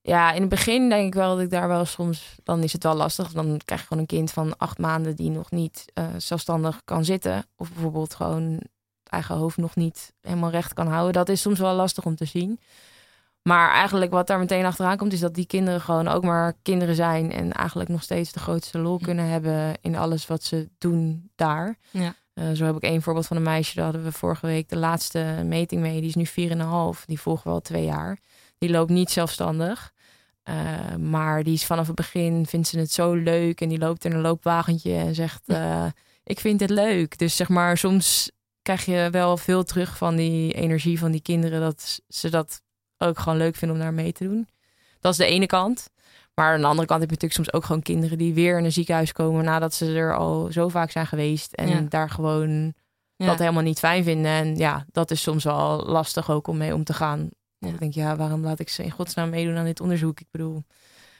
[0.00, 2.82] Ja, in het begin denk ik wel dat ik daar wel soms, dan is het
[2.82, 3.32] wel lastig.
[3.32, 7.04] Dan krijg je gewoon een kind van acht maanden die nog niet eh, zelfstandig kan
[7.04, 7.46] zitten.
[7.56, 11.12] Of bijvoorbeeld gewoon het eigen hoofd nog niet helemaal recht kan houden.
[11.12, 12.60] Dat is soms wel lastig om te zien.
[13.48, 16.94] Maar eigenlijk wat daar meteen achteraan komt, is dat die kinderen gewoon ook maar kinderen
[16.94, 17.32] zijn.
[17.32, 21.78] En eigenlijk nog steeds de grootste lol kunnen hebben in alles wat ze doen daar.
[21.90, 22.14] Ja.
[22.34, 24.76] Eh, zo heb ik één voorbeeld van een meisje, daar hadden we vorige week de
[24.76, 26.00] laatste meting mee.
[26.00, 27.04] Die is nu 4,5.
[27.06, 28.18] Die volgen we al twee jaar.
[28.58, 29.92] Die loopt niet zelfstandig.
[30.44, 33.60] Uh, maar die is vanaf het begin, vindt ze het zo leuk.
[33.60, 35.86] En die loopt in een loopwagentje en zegt, uh,
[36.24, 37.18] ik vind het leuk.
[37.18, 38.30] Dus zeg maar, soms
[38.62, 41.60] krijg je wel veel terug van die energie van die kinderen.
[41.60, 42.62] Dat ze dat
[42.98, 44.48] ook gewoon leuk vinden om daar mee te doen.
[45.00, 45.90] Dat is de ene kant.
[46.34, 48.64] Maar aan de andere kant heb je natuurlijk soms ook gewoon kinderen die weer in
[48.64, 51.52] een ziekenhuis komen nadat ze er al zo vaak zijn geweest.
[51.52, 51.80] En Ja.
[51.88, 52.72] daar gewoon
[53.16, 53.26] Ja.
[53.26, 54.30] dat helemaal niet fijn vinden.
[54.30, 57.28] En ja, dat is soms wel lastig ook om mee om te gaan.
[57.58, 57.68] Ja.
[57.68, 60.20] Ik denk, ja, waarom laat ik ze in godsnaam meedoen aan dit onderzoek?
[60.20, 60.64] Ik bedoel,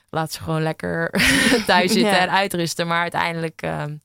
[0.09, 1.11] laat ze gewoon lekker
[1.67, 2.87] thuis zitten en uitrusten.
[2.87, 3.97] Maar uiteindelijk, ehm,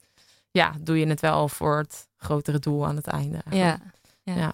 [0.51, 3.39] ja, doe je het wel voor het grotere doel aan het einde.
[3.49, 3.79] Ja.
[4.23, 4.35] ja.
[4.35, 4.53] Ja.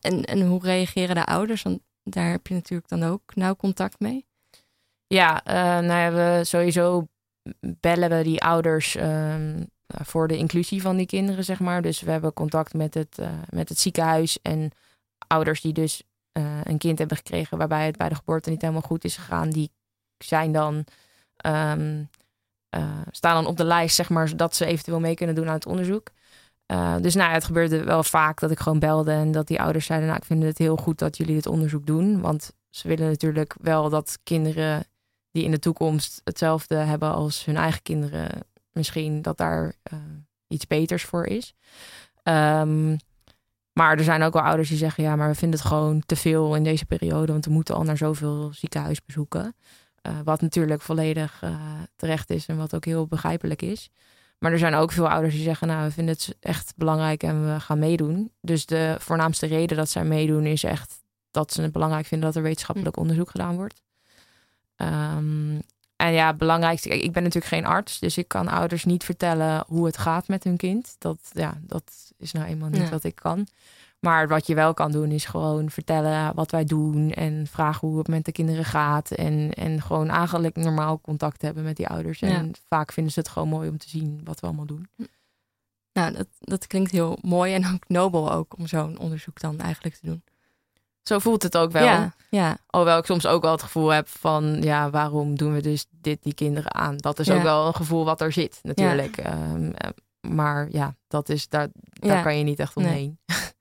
[0.00, 1.62] En, en hoe reageren de ouders?
[1.62, 4.26] Want daar heb je natuurlijk dan ook nauw contact mee.
[5.06, 7.06] Ja, eh, nou ja, we sowieso
[7.60, 11.82] bellen we die ouders ehm, voor de inclusie van die kinderen, zeg maar.
[11.82, 14.72] Dus we hebben contact met het, eh, met het ziekenhuis en
[15.26, 18.82] ouders die dus eh, een kind hebben gekregen waarbij het bij de geboorte niet helemaal
[18.82, 19.70] goed is gegaan, die
[20.18, 20.84] zijn dan
[21.36, 22.04] ehm,
[22.68, 25.54] eh, staan dan op de lijst, zeg maar, zodat ze eventueel mee kunnen doen aan
[25.54, 26.10] het onderzoek.
[26.70, 29.86] Eh, dus nou, het gebeurde wel vaak dat ik gewoon belde en dat die ouders
[29.86, 33.08] zeiden, nou, ik vind het heel goed dat jullie dit onderzoek doen, want ze willen
[33.08, 34.84] natuurlijk wel dat kinderen
[35.30, 38.28] die in de toekomst hetzelfde hebben als hun eigen kinderen,
[38.72, 39.98] misschien dat daar eh,
[40.48, 41.54] iets beters voor is.
[42.22, 42.96] Ehm,
[43.72, 46.16] maar er zijn ook wel ouders die zeggen, ja, maar we vinden het gewoon te
[46.16, 49.54] veel in deze periode, want we moeten al naar zoveel ziekenhuisbezoeken.
[50.02, 51.42] Eh, wat natuurlijk volledig
[51.96, 53.90] terecht is en wat ook heel begrijpelijk is.
[54.40, 57.54] Maar er zijn ook veel ouders die zeggen, nou, we vinden het echt belangrijk en
[57.54, 58.32] we gaan meedoen.
[58.40, 62.36] Dus de voornaamste reden dat zij meedoen is echt dat ze het belangrijk vinden dat
[62.36, 63.82] er wetenschappelijk onderzoek gedaan wordt.
[64.76, 65.58] Ehm,
[65.96, 69.86] en ja, belangrijkste, ik ben natuurlijk geen arts, dus ik kan ouders niet vertellen hoe
[69.86, 70.94] het gaat met hun kind.
[70.98, 72.88] Dat, ja, dat is nou eenmaal niet Ja.
[72.88, 73.46] wat ik kan.
[74.00, 77.98] Maar wat je wel kan doen, is gewoon vertellen wat wij doen en vragen hoe
[77.98, 79.10] het met de kinderen gaat.
[79.10, 82.20] En, en gewoon eigenlijk normaal contact hebben met die ouders.
[82.20, 84.88] En vaak vinden ze het gewoon mooi om te zien wat we allemaal doen.
[85.92, 89.94] Nou, dat, dat klinkt heel mooi en ook nobel ook om zo'n onderzoek dan eigenlijk
[89.94, 90.22] te doen.
[91.02, 91.84] Zo voelt het ook wel.
[91.84, 95.60] Ja, ja, Alhoewel ik soms ook wel het gevoel heb van, ja, waarom doen we
[95.60, 96.96] dus dit die kinderen aan?
[96.96, 99.16] Dat is ook wel een gevoel wat er zit, natuurlijk.
[99.16, 103.18] Ehm, eh, maar ja, dat is, daar, daar kan je niet echt omheen.
[103.26, 103.38] Nee,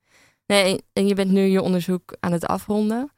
[0.93, 3.11] en je bent nu je onderzoek aan het afronden.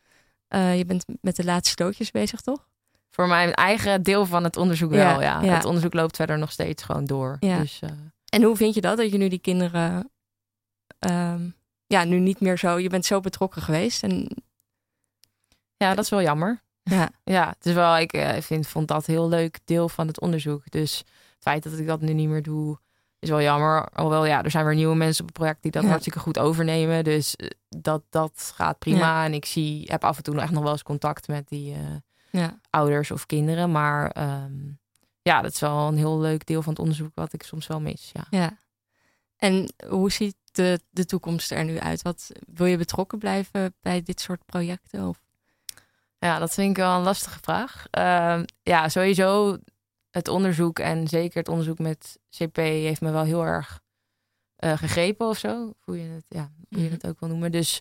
[0.47, 2.67] Eh, je bent met de laatste loodjes bezig, toch?
[3.09, 5.41] Voor mijn eigen deel van het onderzoek wel, Ja, ja.
[5.41, 5.53] ja.
[5.53, 7.37] Het onderzoek loopt verder nog steeds gewoon door.
[7.39, 7.59] Ja.
[7.59, 7.89] Dus, eh,
[8.25, 10.09] En hoe vind je dat, dat je nu die kinderen...
[10.99, 11.49] ehm,
[11.87, 12.77] ja, nu niet meer zo...
[12.79, 14.03] Je bent zo betrokken geweest.
[14.03, 14.27] En
[15.77, 16.61] ja, dat is wel jammer.
[16.83, 20.07] ja, Ja, het is wel, ik eh, vind, vond dat een heel leuk deel van
[20.07, 20.71] het onderzoek.
[20.71, 21.07] Dus het
[21.39, 22.79] feit dat ik dat nu niet meer doe,
[23.21, 23.89] is wel jammer.
[23.93, 25.89] Alhoewel, ja, er zijn weer nieuwe mensen op het project die dat Ja.
[25.89, 27.03] hartstikke goed overnemen.
[27.03, 29.25] Dus eh, dat, dat gaat prima.
[29.25, 31.79] En ik zie, heb af en toe echt nog wel eens contact met die eh,
[32.41, 33.71] ja, ouders of kinderen.
[33.71, 34.53] Maar ehm,
[35.21, 37.79] ja, dat is wel een heel leuk deel van het onderzoek wat ik soms wel
[37.81, 38.11] mis.
[38.13, 38.25] Ja.
[38.29, 38.57] ja.
[39.37, 42.01] En hoe ziet de, de toekomst er nu uit?
[42.01, 45.07] Wat, wil je betrokken blijven bij dit soort projecten?
[45.07, 45.21] Of?
[46.19, 47.85] Ja, dat vind ik wel een lastige vraag.
[47.91, 49.57] Ehm, ja, sowieso
[50.11, 53.79] het onderzoek en zeker het onderzoek met CP heeft me wel heel erg
[54.55, 55.73] eh, gegrepen of zo.
[55.79, 56.93] Hoe je het, ja, hoe je Mhm.
[56.93, 57.51] het ook wil noemen.
[57.51, 57.79] Dus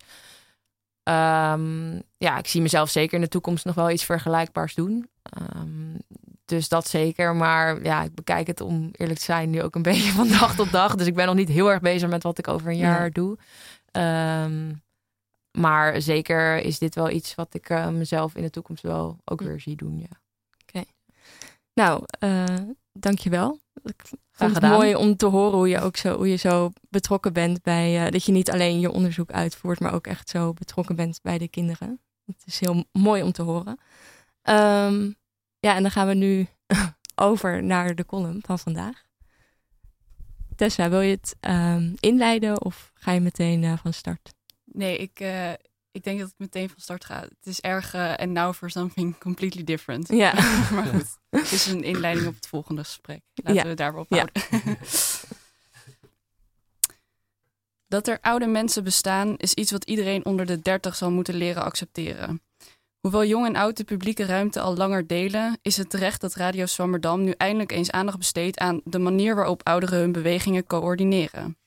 [1.03, 5.09] ehm, ja, ik zie mezelf zeker in de toekomst nog wel iets vergelijkbaars doen.
[5.23, 5.95] Ehm,
[6.45, 7.37] dus dat zeker.
[7.37, 10.55] Maar ja, ik bekijk het om eerlijk te zijn nu ook een beetje van dag
[10.55, 10.95] tot dag.
[10.95, 13.11] Dus ik ben nog niet heel erg bezig met wat ik over een jaar Ja.
[13.11, 13.38] doe.
[13.90, 14.73] Ehm,
[15.59, 19.40] maar zeker is dit wel iets wat ik eh, mezelf in de toekomst wel ook
[19.40, 19.47] Hm.
[19.47, 19.99] weer zie doen.
[19.99, 20.20] Ja.
[21.81, 22.59] Nou, eh
[22.93, 23.61] dankjewel.
[23.83, 24.71] Ik vond het gedaan.
[24.71, 28.05] mooi om te horen hoe je ook zo, hoe je zo betrokken bent bij...
[28.07, 31.38] eh, dat je niet alleen je onderzoek uitvoert, maar ook echt zo betrokken bent bij
[31.38, 32.01] de kinderen.
[32.25, 33.79] Het is heel mooi om te horen.
[34.43, 35.11] Ehm,
[35.59, 36.47] ja, en dan gaan we nu
[37.14, 39.03] over naar de column van vandaag.
[40.57, 44.35] Tessa, wil je het ehm, inleiden of ga je meteen eh, van start?
[44.64, 45.53] Nee, ik, eh,
[45.92, 47.20] ik denk dat ik meteen van start ga.
[47.20, 50.09] Het is erg en uh, now for something completely different.
[50.09, 50.33] Ja.
[50.74, 53.20] maar goed, het is een inleiding op het volgende gesprek.
[53.35, 53.62] Laten Ja.
[53.62, 54.16] we het daarop Ja.
[54.16, 54.79] houden.
[57.87, 61.62] dat er oude mensen bestaan is iets wat iedereen onder de 30 zal moeten leren
[61.62, 62.42] accepteren.
[63.00, 66.66] Hoewel jong en oud de publieke ruimte al langer delen, is het terecht dat Radio
[66.66, 71.59] Swammerdam nu eindelijk eens aandacht besteedt aan de manier waarop ouderen hun bewegingen coördineren.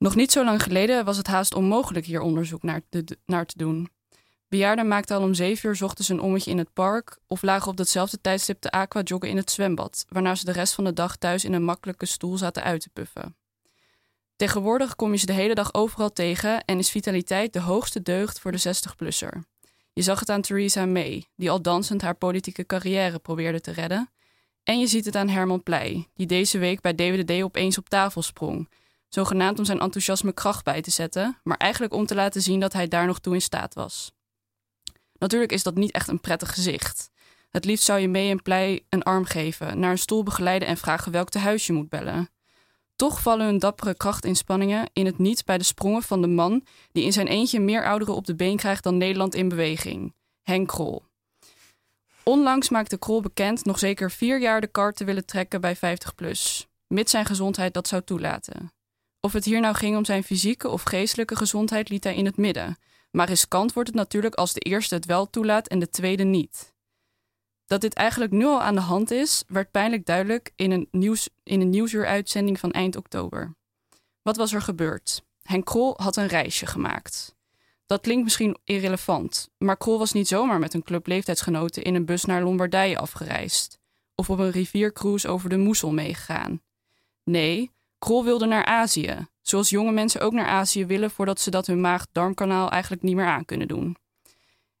[0.00, 3.90] Nog niet zo lang geleden was het haast onmogelijk hier onderzoek naar te, doen.
[4.48, 7.76] Bejaarden maakten al om zeven uur ochtends een ommetje in het park of lagen op
[7.76, 11.16] datzelfde tijdstip te aqua joggen in het zwembad, waarna ze de rest van de dag
[11.16, 13.36] thuis in een makkelijke stoel zaten uit te puffen.
[14.36, 18.40] Tegenwoordig kom je ze de hele dag overal tegen en is vitaliteit de hoogste deugd
[18.40, 19.42] voor de 60-plusser.
[19.92, 24.10] Je zag het aan Theresa May, die al dansend haar politieke carrière probeerde te redden.
[24.62, 28.22] En je ziet het aan Herman Pleij, die deze week bij DWDD opeens op tafel
[28.22, 28.68] sprong,
[29.14, 32.72] zogenaamd om zijn enthousiasme kracht bij te zetten, maar eigenlijk om te laten zien dat
[32.72, 34.12] hij daar nog toe in staat was.
[35.18, 37.10] Natuurlijk is dat niet echt een prettig gezicht.
[37.50, 40.76] Het liefst zou je mee een plei een arm geven, naar een stoel begeleiden en
[40.76, 42.28] vragen welk tehuis je moet bellen.
[42.96, 47.04] Toch vallen hun dappere krachtinspanningen in het niet bij de sprongen van de man die
[47.04, 51.02] in zijn eentje meer ouderen op de been krijgt dan Nederland in beweging, Henk Krol.
[52.22, 56.68] Onlangs maakte Krol bekend nog zeker vier jaar de kar te willen trekken bij 50PLUS,
[56.86, 58.72] mits zijn gezondheid dat zou toelaten.
[59.20, 62.36] Of het hier nou ging om zijn fysieke of geestelijke gezondheid liet hij in het
[62.36, 62.78] midden,
[63.10, 66.74] maar riskant wordt het natuurlijk als de eerste het wel toelaat en de tweede niet.
[67.66, 71.28] Dat dit eigenlijk nu al aan de hand is, werd pijnlijk duidelijk in een, nieuws,
[71.42, 73.54] in een nieuwsuuruitzending van eind oktober.
[74.22, 75.22] Wat was er gebeurd?
[75.42, 77.34] Henk Krol had een reisje gemaakt.
[77.86, 82.04] Dat klinkt misschien irrelevant, maar Krol was niet zomaar met een club leeftijdsgenoten in een
[82.04, 83.78] bus naar Lombardije afgereisd
[84.14, 86.62] of op een riviercruise over de Moesel meegegaan.
[87.24, 91.66] Nee, Krol wilde naar Azië, zoals jonge mensen ook naar Azië willen voordat ze dat
[91.66, 93.96] hun maag-darmkanaal eigenlijk niet meer aan kunnen doen.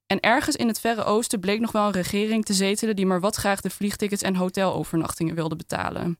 [0.06, 3.20] En ergens in het Verre Oosten bleek nog wel een regering te zetelen die maar
[3.20, 6.18] wat graag de vliegtickets en hotelovernachtingen wilde betalen.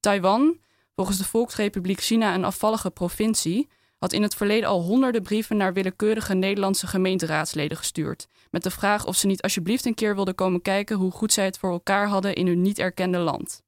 [0.00, 0.58] Taiwan,
[0.94, 5.72] volgens de Volksrepubliek China een afvallige provincie, had in het verleden al honderden brieven naar
[5.72, 8.26] willekeurige Nederlandse gemeenteraadsleden gestuurd.
[8.50, 11.44] Met de vraag of ze niet alsjeblieft een keer wilden komen kijken hoe goed zij
[11.44, 13.62] het voor elkaar hadden in hun niet erkende land.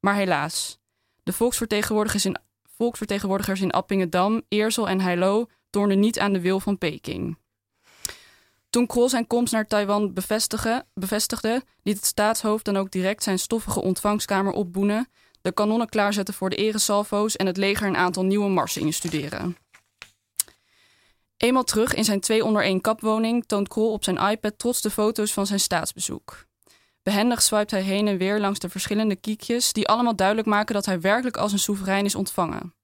[0.00, 0.78] Maar helaas,
[1.26, 2.36] de volksvertegenwoordigers in,
[2.76, 7.38] volksvertegenwoordigers in Appingedam, Eersel en Heilo toornden niet aan de wil van Peking.
[8.70, 10.12] Toen Krol zijn komst naar Taiwan
[10.94, 15.08] bevestigde, liet het staatshoofd dan ook direct zijn stoffige ontvangstkamer opboenen,
[15.40, 19.56] de kanonnen klaarzetten voor de eresalvo's en het leger een aantal nieuwe marsen instuderen.
[21.36, 24.90] Eenmaal terug in zijn twee onder één kapwoning toont Krol op zijn iPad trots de
[24.90, 26.45] foto's van zijn staatsbezoek.
[27.06, 30.86] Behendig swipt hij heen en weer langs de verschillende kiekjes die allemaal duidelijk maken dat
[30.86, 32.74] hij werkelijk als een soeverein is ontvangen.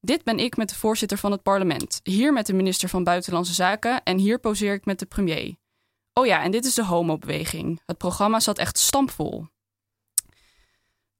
[0.00, 3.54] Dit ben ik met de voorzitter van het parlement, hier met de minister van Buitenlandse
[3.54, 5.56] Zaken en hier poseer ik met de premier.
[6.12, 7.80] Oh ja, en dit is de homobeweging.
[7.86, 9.46] Het programma zat echt stampvol.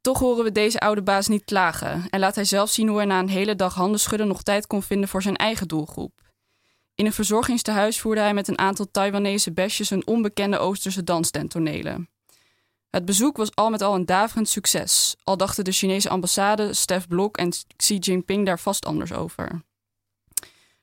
[0.00, 3.06] Toch horen we deze oude baas niet klagen en laat hij zelf zien hoe hij
[3.06, 6.29] na een hele dag handen schudden nog tijd kon vinden voor zijn eigen doelgroep.
[7.00, 11.30] In een verzorgingstehuis voerde hij met een aantal Taiwanese besjes een onbekende Oosterse dans.
[12.90, 17.08] Het bezoek was al met al een daverend succes, al dachten de Chinese ambassade, Stef
[17.08, 19.62] Blok en Xi Jinping daar vast anders over.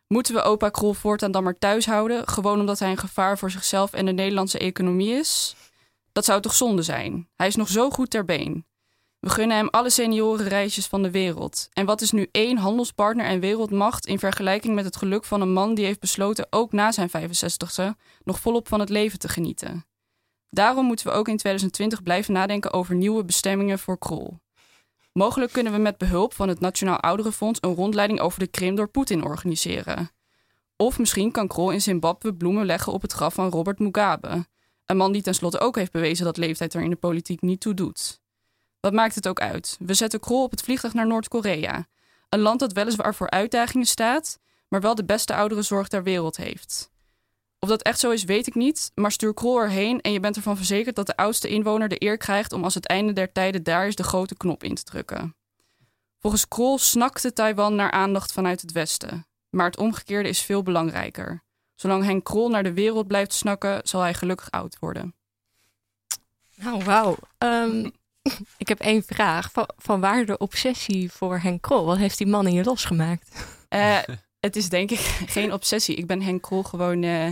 [0.07, 3.51] Moeten we opa Krol voortaan dan maar thuis houden, gewoon omdat hij een gevaar voor
[3.51, 5.55] zichzelf en de Nederlandse economie is?
[6.11, 7.29] Dat zou toch zonde zijn?
[7.35, 8.65] Hij is nog zo goed ter been.
[9.27, 11.69] We gunnen hem alle seniorenreisjes van de wereld.
[11.73, 15.53] En wat is nu één handelspartner en wereldmacht in vergelijking met het geluk van een
[15.53, 19.85] man die heeft besloten ook na zijn 65ste nog volop van het leven te genieten?
[20.49, 24.39] Daarom moeten we ook in 2020 blijven nadenken over nieuwe bestemmingen voor Krol.
[25.13, 28.89] Mogelijk kunnen we met behulp van het Nationaal Ouderenfonds een rondleiding over de Krim door
[28.89, 30.11] Poetin organiseren.
[30.75, 34.45] Of misschien kan Krol in Zimbabwe bloemen leggen op het graf van Robert Mugabe.
[34.85, 37.73] Een man die tenslotte ook heeft bewezen dat leeftijd er in de politiek niet toe
[37.73, 38.25] doet.
[38.87, 39.77] Wat maakt het ook uit?
[39.79, 41.87] We zetten Krol op het vliegtuig naar Noord-Korea.
[42.29, 46.91] Een land dat weliswaar voor uitdagingen staat, maar wel de beste ouderenzorg ter wereld heeft.
[47.59, 48.91] Of dat echt zo is, weet ik niet.
[48.95, 52.17] Maar stuur Krol erheen en je bent ervan verzekerd dat de oudste inwoner de eer
[52.17, 55.35] krijgt om als het einde der tijden daar is de grote knop in te drukken.
[56.19, 59.27] Volgens Krol snakte Taiwan naar aandacht vanuit het Westen.
[59.49, 61.43] Maar het omgekeerde is veel belangrijker.
[61.75, 65.15] Zolang Henk Krol naar de wereld blijft snakken, zal hij gelukkig oud worden.
[66.55, 67.17] Nou, wauw.
[67.37, 67.91] Um,
[68.57, 69.51] ik heb één vraag.
[69.51, 71.85] Van, van, waar de obsessie voor Henk Krol?
[71.85, 73.45] Wat heeft die man in je losgemaakt?
[73.69, 73.99] Uh,
[74.39, 74.99] het is denk ik
[75.37, 75.95] geen obsessie.
[75.95, 77.29] Ik ben Henk Krol gewoon uh,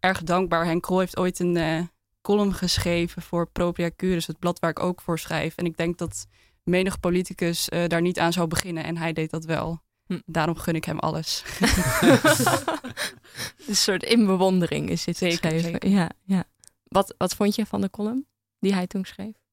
[0.00, 0.64] erg dankbaar.
[0.64, 1.80] Henk Krol heeft ooit een uh,
[2.20, 5.56] column geschreven voor Propria Curis, het blad waar ik ook voor schrijf.
[5.56, 6.26] En ik denk dat
[6.62, 8.84] menig politicus daar niet aan zou beginnen.
[8.84, 9.84] En hij deed dat wel.
[10.06, 10.20] Hm.
[10.26, 11.44] Daarom gun ik hem alles.
[13.66, 15.88] een soort inbewondering is dit zeker, zeker.
[15.88, 16.44] Ja, ja.
[16.84, 18.26] Wat, wat vond je van de column
[18.58, 19.45] die hij toen schreef?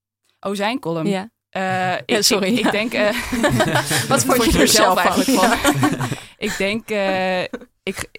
[0.51, 1.07] Zijn column?
[1.07, 1.29] Ja.
[1.51, 2.57] Uh, ik, ja, sorry.
[2.57, 2.67] Ik, ja.
[2.67, 2.93] ik denk.
[2.93, 6.09] Uh, wat vond je er zelf eigenlijk van?
[6.37, 6.89] ik denk.
[6.91, 7.41] Uh,
[7.83, 8.09] ik,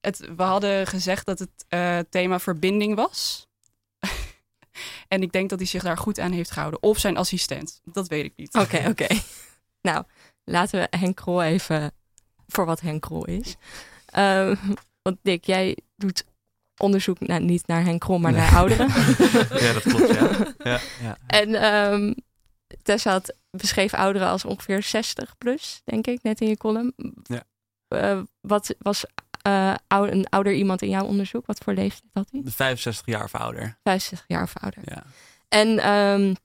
[0.00, 3.48] het, we hadden gezegd dat het thema verbinding was.
[5.08, 6.82] en ik denk dat hij zich daar goed aan heeft gehouden.
[6.82, 7.80] Of zijn assistent.
[7.84, 8.54] Dat weet ik niet.
[8.54, 8.88] Oké, oké.
[8.88, 9.22] Okay.
[9.80, 10.04] Nou,
[10.44, 11.92] laten we Henk Krol even
[12.46, 13.56] voor wat Henk Krol is.
[14.16, 14.56] Uh,
[15.02, 16.24] want Dick, jij doet
[16.80, 18.40] onderzoek nou, niet naar Henk maar nee.
[18.40, 18.88] naar ouderen.
[19.64, 20.30] ja, dat klopt, ja.
[20.58, 21.16] ja, ja.
[21.26, 22.14] En um,
[22.82, 26.94] Tessa had beschreef ouderen als ongeveer 60 plus, denk ik, net in je column.
[27.22, 27.42] Ja.
[27.88, 29.04] Uh, wat was
[29.46, 31.46] uh, een ouder iemand in jouw onderzoek?
[31.46, 32.42] Wat voor leeftijd had hij?
[32.44, 33.78] 65 jaar of ouder.
[33.82, 34.82] 65 jaar of ouder.
[34.84, 35.04] Ja.
[35.48, 36.36] En um,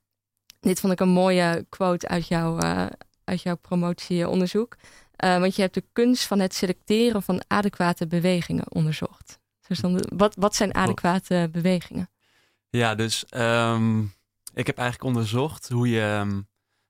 [0.60, 2.86] dit vond ik een mooie quote uit, jou, uh,
[3.24, 4.76] uit jouw promotieonderzoek.
[5.16, 9.38] want je hebt de kunst van het selecteren van adequate bewegingen onderzocht.
[9.68, 12.10] Dus dan, wat, wat zijn adequate bewegingen?
[12.70, 14.00] Ja, dus ehm,
[14.54, 16.40] ik heb eigenlijk onderzocht hoe je ehm,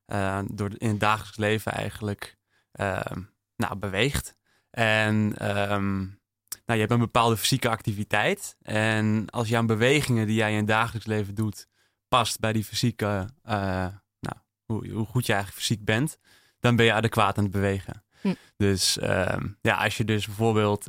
[0.05, 2.37] eh, door, in het dagelijks leven eigenlijk
[2.73, 3.21] ehm,
[3.57, 4.35] nou, beweegt.
[4.71, 5.29] En
[6.67, 8.57] nou, je hebt een bepaalde fysieke activiteit.
[8.63, 11.69] En als jouw bewegingen die jij in het dagelijks leven doet,
[12.09, 13.87] past bij die fysieke, eh,
[14.21, 16.19] nou, hoe, hoe goed je eigenlijk fysiek bent,
[16.61, 18.05] dan ben je adequaat aan het bewegen.
[18.21, 18.35] Hm.
[18.57, 18.95] Dus
[19.61, 20.87] ja, als je dus bijvoorbeeld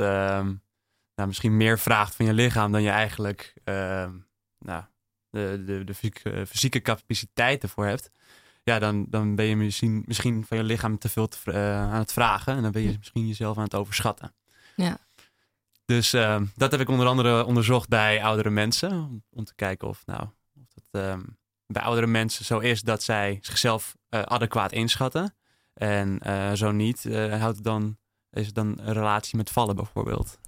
[1.18, 4.12] nou, misschien meer vraagt van je lichaam dan je eigenlijk ehm,
[4.60, 4.84] nou,
[5.30, 8.12] de, de, de fysieke, fysieke capaciteit ervoor hebt,
[8.64, 12.00] ja, dan, dan ben je misschien, misschien van je lichaam te veel te, eh, aan
[12.00, 12.56] het vragen.
[12.56, 14.34] En dan ben je misschien jezelf aan het overschatten.
[14.76, 14.98] Ja.
[15.86, 18.92] Dus ehm, dat heb ik onder andere onderzocht bij oudere mensen.
[18.92, 20.22] Om, om te kijken of, nou,
[20.62, 21.22] of het ehm,
[21.68, 25.36] bij oudere mensen zo is dat zij zichzelf eh, adequaat inschatten.
[25.74, 27.98] En eh, zo niet, eh, houdt het dan,
[28.32, 30.40] is het dan een relatie met vallen bijvoorbeeld.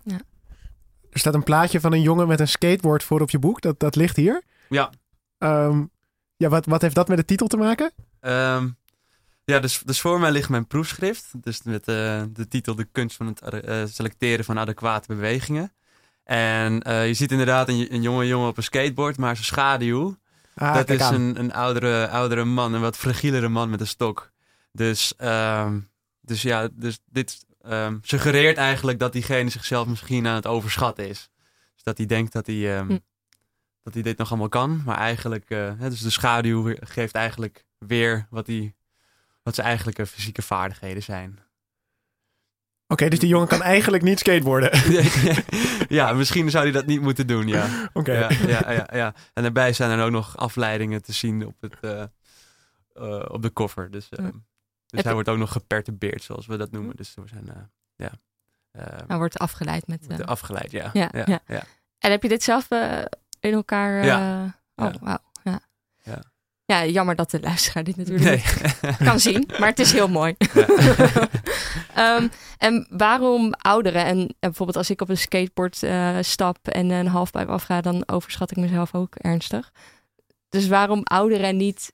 [1.12, 3.62] Er staat een plaatje van een jongen met een skateboard voor op je boek.
[3.62, 4.44] Dat, dat ligt hier.
[4.70, 4.90] Ja,
[5.38, 5.84] Ehm,
[6.38, 7.92] ja, wat, wat heeft dat met de titel te maken?
[8.20, 8.68] Ehm,
[9.44, 11.44] ja, dus, dus voor mij ligt mijn proefschrift.
[11.44, 15.74] Dus met eh, de titel De kunst van het eh, selecteren van adequate bewegingen.
[16.24, 20.18] En eh, je ziet inderdaad een, een jonge jongen op een skateboard, maar zijn schaduw,
[20.56, 21.14] Ah, dat is aan.
[21.14, 24.32] een, een oudere, oudere man, een wat fragielere man met een stok.
[24.72, 25.80] Dus, ehm,
[26.22, 31.30] dus ja, dus dit ehm, suggereert eigenlijk dat diegene zichzelf misschien aan het overschatten is.
[31.74, 32.98] Dus dat hij denkt dat hij, ehm, Hm.
[33.84, 37.66] dat hij dit nog allemaal kan, maar eigenlijk, eh, hè, dus de schaduw geeft eigenlijk
[37.78, 38.76] weer wat, hij,
[39.44, 41.40] wat zijn eigenlijke fysieke vaardigheden zijn.
[42.88, 44.72] Oké, dus die jongen kan eigenlijk niet skateboarden.
[45.98, 47.90] ja, misschien zou hij dat niet moeten doen, ja.
[47.94, 48.14] Oké.
[48.14, 49.14] Ja, ja, ja, ja.
[49.34, 52.02] En daarbij zijn er ook nog afleidingen te zien op, het, eh,
[52.94, 53.92] eh, op de koffer.
[53.92, 54.32] Dus, eh, Ja.
[54.90, 56.96] Dus hij wordt ook nog geperturbeerd, zoals we dat noemen.
[56.96, 57.56] Dus we zijn, eh,
[57.96, 58.12] ja,
[58.72, 60.08] eh, Hij wordt afgeleid met...
[60.08, 60.90] eh, afgeleid, ja.
[60.94, 61.10] ja,
[61.48, 61.64] ja.
[62.00, 62.68] En heb je dit zelf
[63.40, 64.06] in elkaar...
[64.06, 64.44] Ja.
[64.76, 65.00] oh, Ja.
[65.02, 65.18] wauw.
[65.44, 65.60] Ja.
[66.04, 66.22] Ja.
[66.66, 68.26] ja, jammer dat de luisteraar dit natuurlijk
[68.82, 68.96] Nee.
[69.08, 69.50] kan zien.
[69.60, 70.36] Maar het is heel mooi.
[70.54, 70.66] Ja.
[71.96, 72.28] Ehm,
[72.58, 74.06] en waarom ouderen?
[74.06, 75.76] En, en bijvoorbeeld als ik op een skateboard
[76.22, 79.72] stap en een halfpipe afga, dan overschat ik mezelf ook ernstig.
[80.50, 81.92] Dus waarom ouderen en niet,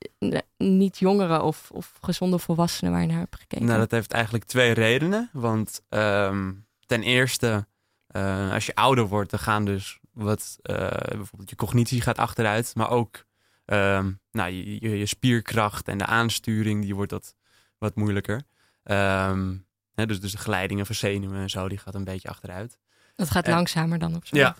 [0.56, 3.66] niet jongeren of, of gezonde volwassenen waar je naar hebt gekeken?
[3.66, 5.30] Nou, dat heeft eigenlijk twee redenen.
[5.32, 6.52] Want ehm,
[6.86, 7.66] ten eerste,
[8.06, 12.74] eh, als je ouder wordt, dan gaan dus wat, eh, bijvoorbeeld je cognitie gaat achteruit,
[12.74, 13.24] maar ook
[13.64, 17.34] ehm, nou, je, je, spierkracht en de aansturing, die wordt dat
[17.78, 18.42] wat moeilijker.
[18.82, 19.56] Ehm,
[19.94, 22.78] hè, dus, dus de geleidingen van zenuwen en zo, die gaat een beetje achteruit.
[23.16, 24.36] Dat gaat en- langzamer dan op zo.
[24.36, 24.56] Ja,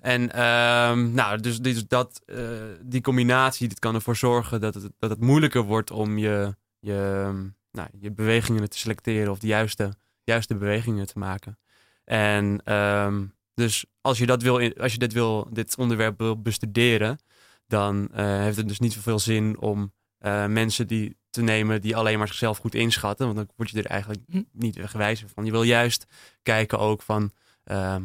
[0.00, 2.36] en ehm, nou, dus, dus dat, eh,
[2.82, 7.30] die combinatie dit kan ervoor zorgen dat het, dat het moeilijker wordt om je, je,
[7.72, 9.92] nou, je bewegingen te selecteren of de juiste,
[10.24, 11.58] juiste bewegingen te maken.
[12.04, 17.18] En ehm, dus als je, dat wil, als je dit, wil, dit onderwerp wil bestuderen,
[17.66, 21.96] dan eh, heeft het dus niet zoveel zin om eh, mensen die te nemen die
[21.96, 23.24] alleen maar zichzelf goed inschatten.
[23.26, 24.42] Want dan word je er eigenlijk Hm.
[24.52, 25.44] niet wegwijzer van.
[25.44, 26.06] Je wil juist
[26.42, 27.30] kijken ook van
[27.64, 28.02] ehm,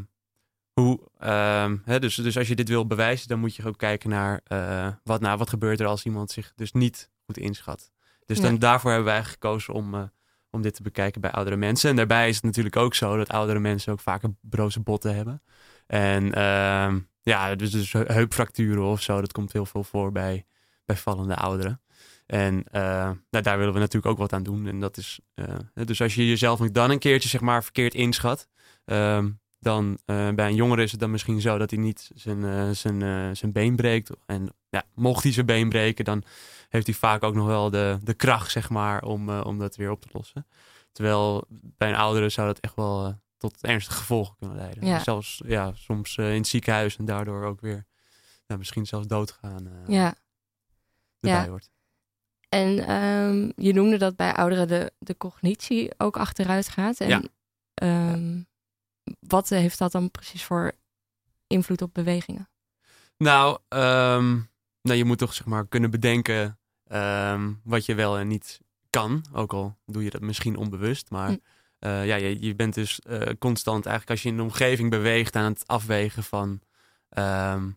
[0.74, 4.10] hoe, ehm, hè, dus, dus als je dit wil bewijzen, dan moet je ook kijken
[4.10, 7.92] naar eh, wat, nou, wat gebeurt er als iemand zich dus niet goed inschat.
[8.26, 8.60] Dus dan, Ja.
[8.60, 10.04] daarvoor hebben wij gekozen om, eh,
[10.50, 11.90] om dit te bekijken bij oudere mensen.
[11.90, 15.42] En daarbij is het natuurlijk ook zo dat oudere mensen ook vaker broze botten hebben.
[15.88, 20.46] En ehm, ja, dus, dus heupfracturen of zo, dat komt heel veel voor bij,
[20.86, 21.82] bij vallende ouderen.
[22.26, 24.68] En eh, nou, daar willen we natuurlijk ook wat aan doen.
[24.68, 25.20] En dat is,
[25.74, 28.48] dus als je jezelf dan een keertje zeg maar verkeerd inschat,
[29.66, 32.70] dan eh, bij een jongere is het dan misschien zo dat hij niet zijn, eh,
[32.70, 34.10] zijn, eh, zijn been breekt.
[34.26, 36.24] En ja, mocht hij zijn been breken, dan
[36.70, 39.92] heeft hij vaak ook nog wel de, de kracht, zeg maar, om, om dat weer
[39.92, 40.48] op te lossen.
[40.92, 44.86] Terwijl bij een oudere zou dat echt wel tot ernstige gevolgen kunnen leiden.
[44.86, 45.00] Ja.
[45.00, 47.86] Zelfs ja, soms in het ziekenhuis en daardoor ook weer
[48.48, 50.16] nou, misschien zelfs doodgaan Ja.
[51.20, 51.50] erbij Ja.
[51.50, 51.72] wordt.
[52.50, 57.00] En ehm, je noemde dat bij ouderen de, de cognitie ook achteruit gaat.
[57.00, 57.22] En Ja.
[57.74, 58.42] ehm,
[59.20, 60.72] wat heeft dat dan precies voor
[61.48, 62.50] invloed op bewegingen?
[63.18, 64.34] Nou, ehm,
[64.82, 69.26] nou, je moet toch zeg maar kunnen bedenken ehm, wat je wel en niet kan.
[69.34, 71.10] Ook al doe je dat misschien onbewust.
[71.10, 71.36] Maar Hm.
[71.80, 75.36] eh, ja, je, je bent dus eh, constant eigenlijk als je in de omgeving beweegt
[75.36, 76.62] aan het afwegen van...
[77.10, 77.70] ehm,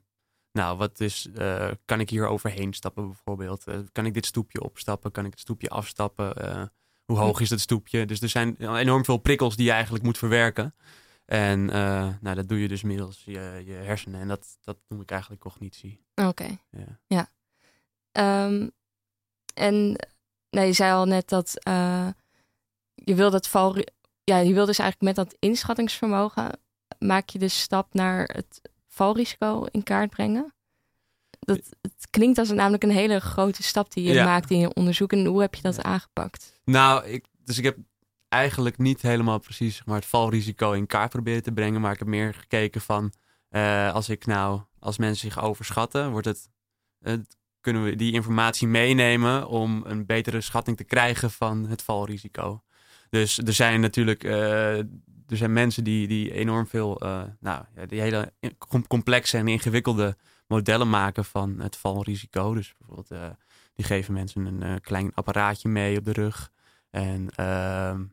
[0.52, 3.66] nou, wat is, eh, kan ik hier overheen stappen bijvoorbeeld?
[3.66, 5.10] Eh, kan ik dit stoepje opstappen?
[5.10, 6.34] Kan ik het stoepje afstappen?
[6.36, 6.62] Eh,
[7.04, 8.06] hoe hoog is dat stoepje?
[8.06, 10.74] Dus er zijn enorm veel prikkels die je eigenlijk moet verwerken.
[11.28, 14.20] En eh, nou, dat doe je dus middels je, je hersenen.
[14.20, 16.04] En dat, dat noem ik eigenlijk cognitie.
[16.14, 16.58] Oké.
[17.06, 17.30] Ja.
[18.12, 18.68] Ehm,
[19.54, 19.96] en
[20.50, 22.08] nou, je zei al net dat eh,
[22.94, 23.76] je wil dat val,
[24.24, 26.60] ja, je wil dus eigenlijk met dat inschattingsvermogen
[26.98, 30.54] maak je de stap naar het valrisico in kaart brengen.
[31.40, 34.24] dat, het klinkt als een, namelijk een hele grote stap die je Ja.
[34.24, 35.12] maakt in je onderzoek.
[35.12, 36.60] En hoe heb je dat aangepakt?
[36.64, 37.76] Nou, ik, dus ik heb
[38.28, 41.80] eigenlijk niet helemaal precies maar, het valrisico in kaart proberen te brengen.
[41.80, 43.12] Maar ik heb meer gekeken van
[43.48, 46.50] eh, als ik nou, als mensen zich overschatten, wordt het,
[47.00, 47.14] eh,
[47.60, 52.62] kunnen we die informatie meenemen om een betere schatting te krijgen van het valrisico.
[53.10, 54.78] Dus er zijn natuurlijk eh,
[55.28, 60.16] er zijn mensen die, die enorm veel, eh, nou, die hele com- complexe en ingewikkelde
[60.46, 62.54] modellen maken van het valrisico.
[62.54, 63.36] Dus bijvoorbeeld,
[63.74, 66.50] die geven mensen een klein apparaatje mee op de rug.
[66.90, 68.04] En ehm,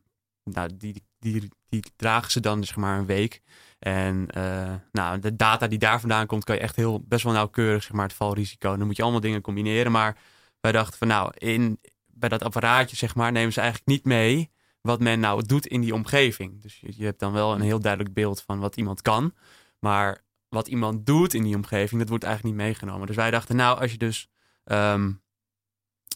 [0.54, 3.42] nou, die, die, die dragen ze dan zeg maar een week.
[3.80, 7.34] En eh, nou, de data die daar vandaan komt, kan je echt heel best wel
[7.34, 8.78] nauwkeurig zeg maar, het valrisico.
[8.78, 9.92] Dan moet je allemaal dingen combineren.
[9.92, 10.18] Maar
[10.60, 14.52] wij dachten van nou, in, bij dat apparaatje zeg maar, nemen ze eigenlijk niet mee
[14.82, 16.62] wat men nou doet in die omgeving.
[16.62, 19.34] Dus je, je hebt dan wel een heel duidelijk beeld van wat iemand kan.
[19.80, 23.08] Maar wat iemand doet in die omgeving, dat wordt eigenlijk niet meegenomen.
[23.08, 24.30] Dus wij dachten, nou, als je dus
[24.64, 25.12] ehm,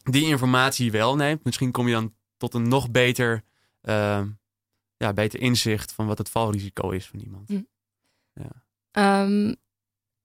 [0.03, 3.43] die informatie wel neemt, misschien kom je dan tot een nog beter,
[3.81, 4.29] ehm,
[4.97, 7.49] ja, beter inzicht van wat het valrisico is van iemand.
[7.49, 7.61] Hm.
[8.91, 9.53] Ehm,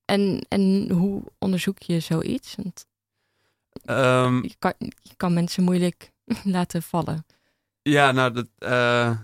[0.04, 2.54] en, en hoe onderzoek je zoiets?
[2.54, 2.86] Want
[3.84, 6.12] Ehm, je, kan, je kan mensen moeilijk
[6.44, 7.26] laten vallen.
[7.82, 9.18] ja, nou, dat, eh,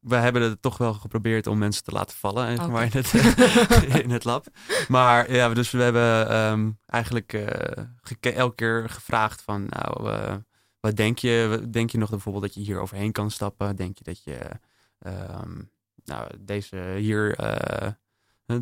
[0.00, 2.68] we hebben het toch wel geprobeerd om mensen te laten vallen Oké.
[2.68, 3.12] maar, in, het,
[4.04, 4.46] in het lab.
[4.88, 10.36] Maar ja, dus we hebben eigenlijk eh, elke keer gevraagd van, nou, eh,
[10.80, 11.66] wat denk je?
[11.70, 13.76] Denk je nog bijvoorbeeld dat je hier overheen kan stappen?
[13.76, 14.38] Denk je dat je,
[14.98, 15.60] ehm,
[16.04, 17.92] nou, deze hier, eh,
[18.46, 18.60] huh,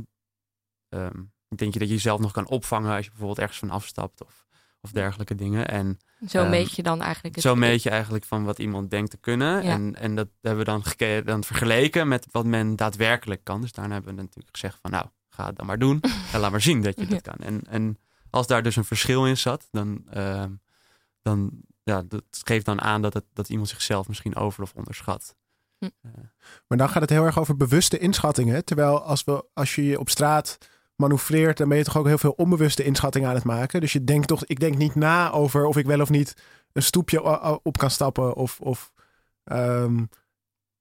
[0.88, 1.22] ehm,
[1.56, 4.46] denk je dat je jezelf nog kan opvangen als je bijvoorbeeld ergens van afstapt of,
[4.80, 5.68] of dergelijke dingen?
[5.68, 5.98] En
[6.28, 9.10] Zo Ehm, meet je dan eigenlijk het zo meet je eigenlijk van wat iemand denkt
[9.10, 9.64] te kunnen.
[9.64, 9.70] Ja.
[9.70, 13.60] En, en dat hebben we dan, geke- dan vergeleken met wat men daadwerkelijk kan.
[13.60, 16.00] Dus daarna hebben we natuurlijk gezegd van nou, ga het dan maar doen.
[16.32, 17.08] En laat maar zien dat je Ja.
[17.08, 17.36] dat kan.
[17.38, 17.98] En, en
[18.30, 20.04] als daar dus een verschil in zat, dan,
[21.22, 21.50] dan
[21.86, 25.36] ja, dat geeft dan aan dat, het, dat iemand zichzelf misschien over of onderschat.
[25.78, 25.88] Hm.
[26.66, 28.64] Maar dan gaat het heel erg over bewuste inschattingen.
[28.64, 30.58] Terwijl als, we, als je je op straat
[30.96, 33.80] manoeuvreert, dan ben je toch ook heel veel onbewuste inschattingen aan het maken.
[33.80, 36.34] Dus je denkt toch, ik denk niet na over of ik wel of niet
[36.72, 38.34] een stoepje o- o- op kan stappen.
[38.34, 38.92] Of, of
[39.44, 39.94] ehm,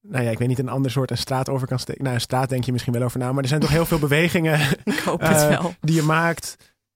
[0.01, 2.03] nou ja, ik weet niet, een ander soort een straat over kan steken.
[2.03, 3.31] Nou, een straat denk je misschien wel over na.
[3.31, 5.73] Maar er zijn toch heel veel bewegingen Ik hoop het eh, wel.
[5.79, 6.55] die je maakt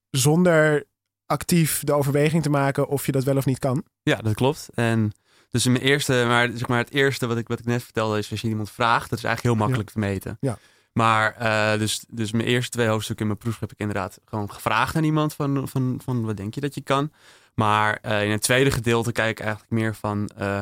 [0.10, 0.88] zonder
[1.30, 3.84] actief de overweging te maken of je dat wel of niet kan.
[4.04, 4.70] Ja, dat klopt.
[4.74, 5.12] En
[5.50, 8.32] dus mijn eerste, maar zeg maar het eerste wat ik, wat ik net vertelde is
[8.32, 10.38] als je iemand vraagt, dat is eigenlijk heel makkelijk te meten.
[10.40, 10.58] Ja.
[10.94, 14.52] Maar eh, dus, dus mijn eerste twee hoofdstukken in mijn proef heb ik inderdaad gewoon
[14.52, 17.12] gevraagd aan iemand van, van, van wat denk je dat je kan.
[17.54, 20.60] Maar eh, in het tweede gedeelte kijk ik eigenlijk meer van eh,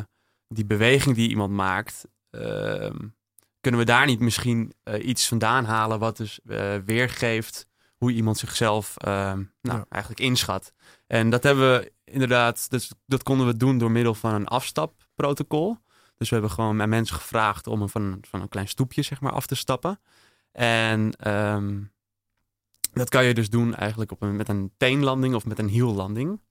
[0.48, 2.06] die beweging die iemand maakt.
[2.30, 2.98] ehm,
[3.62, 6.40] kunnen we daar niet misschien iets vandaan halen wat dus
[6.86, 7.68] weergeeft
[7.98, 9.86] hoe iemand zichzelf ehm, nou, Ja.
[9.90, 10.74] eigenlijk inschat.
[11.08, 15.78] En dat hebben we inderdaad, dus dat konden we doen door middel van een afstapprotocol.
[16.18, 19.32] Dus we hebben gewoon aan mensen gevraagd om van, van een klein stoepje zeg maar,
[19.32, 20.00] af te stappen.
[20.52, 21.82] En ehm,
[22.94, 26.42] dat kan je dus doen eigenlijk op een, met een teenlanding of met een hiellanding.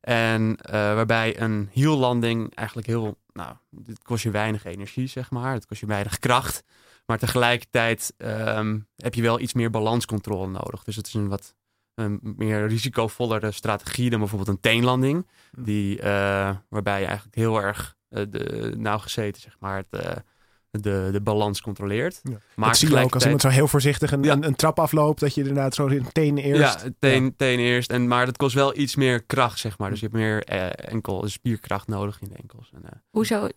[0.00, 5.52] En eh, waarbij een hiellanding eigenlijk heel, nou, het kost je weinig energie, zeg maar.
[5.52, 6.62] Het kost je weinig kracht.
[7.06, 10.84] Maar tegelijkertijd ehm, heb je wel iets meer balanscontrole nodig.
[10.84, 11.54] Dus het is een wat
[11.94, 15.26] een meer risicovollere strategie dan bijvoorbeeld een teenlanding.
[15.58, 20.16] Die, eh, waarbij je eigenlijk heel erg eh, de, nauwgezeten, zeg maar, het, eh,
[20.80, 22.20] de, de balans controleert.
[22.22, 22.36] Ja.
[22.56, 24.32] Maar dat zie je ook als iemand zo heel voorzichtig een, Ja.
[24.32, 26.82] een, een trap afloopt, dat je inderdaad zo een teen eerst...
[26.82, 27.90] Ja, teen, teen eerst.
[27.90, 29.90] En, maar dat kost wel iets meer kracht, zeg maar.
[29.90, 32.70] Dus je hebt meer eh, enkel spierkracht nodig in de enkels.
[32.74, 33.48] En, eh, Hoezo,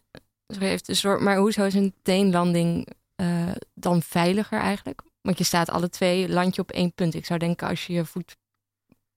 [0.48, 5.02] sorry, even tussendoor, maar hoezo is een teenlanding eh, dan veiliger eigenlijk?
[5.22, 7.14] Want je staat alle twee, land je op één punt.
[7.14, 8.38] Ik zou denken, als je je voet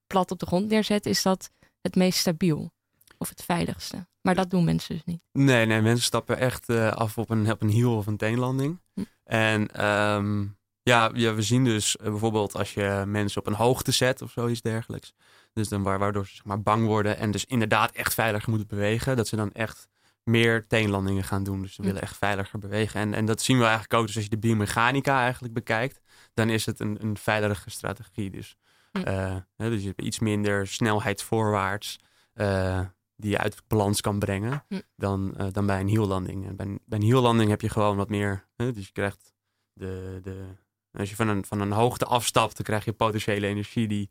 [0.07, 2.70] plat op de grond neerzet, is dat het meest stabiel.
[3.18, 4.07] Of het veiligste.
[4.20, 5.20] Maar dat doen mensen dus niet.
[5.32, 8.80] Nee, nee, mensen stappen echt eh, af op een, op een hiel of een teenlanding.
[8.94, 9.03] Hm.
[9.24, 10.42] En ehm,
[10.82, 14.30] ja, ja, we zien dus eh, bijvoorbeeld als je mensen op een hoogte zet of
[14.30, 15.12] zoiets dergelijks.
[15.53, 18.68] Dus dan wa- waardoor ze zeg maar, bang worden en dus inderdaad echt veiliger moeten
[18.68, 19.16] bewegen.
[19.16, 19.88] Dat ze dan echt
[20.29, 21.62] meer teenlandingen gaan doen.
[21.62, 21.87] Dus ze Hm.
[21.87, 23.01] willen echt veiliger bewegen.
[23.01, 24.07] En, en dat zien we eigenlijk ook.
[24.07, 26.01] Dus als je de biomechanica eigenlijk bekijkt,
[26.35, 28.31] dan is het een, een veilige strategie.
[28.31, 28.57] Dus,
[28.93, 28.99] Hm.
[29.03, 31.99] eh, dus je hebt iets minder snelheidsvoorwaarts.
[32.35, 32.81] eh
[33.20, 34.81] die je uit balans kan brengen Hm.
[34.97, 36.47] dan, eh, dan bij een hiellanding.
[36.47, 38.47] En bij, een- bij een hiellanding heb je gewoon wat meer.
[38.57, 39.33] Dus je krijgt
[39.72, 40.45] de, de.
[40.93, 44.11] Als je van een, van een hoogte afstapt, dan krijg je potentiële energie die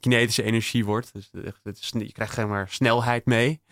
[0.00, 1.12] kinetische energie wordt.
[1.12, 3.62] Dus de- het is, je krijgt zeg maar snelheid mee.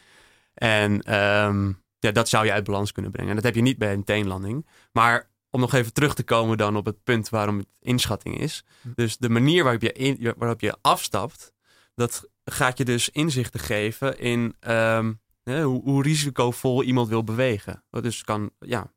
[0.55, 1.73] En ehm,
[2.07, 3.31] ja, dat zou je uit balans kunnen brengen.
[3.31, 4.67] En dat heb je niet bij een teenlanding.
[4.93, 8.65] Maar om nog even terug te komen dan op het punt waarom het inschatting is.
[8.83, 8.89] Hm.
[8.95, 11.53] Dus de manier waarop je, in, waarop je afstapt,
[11.95, 17.85] dat gaat je dus inzichten geven in ehm, hè, hoe, hoe risicovol iemand wil bewegen.
[17.91, 18.93] Dus kan, ja.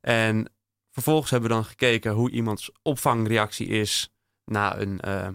[0.00, 0.52] En
[0.90, 4.12] vervolgens hebben we dan gekeken hoe iemands opvangreactie is
[4.44, 5.34] na een, ehm,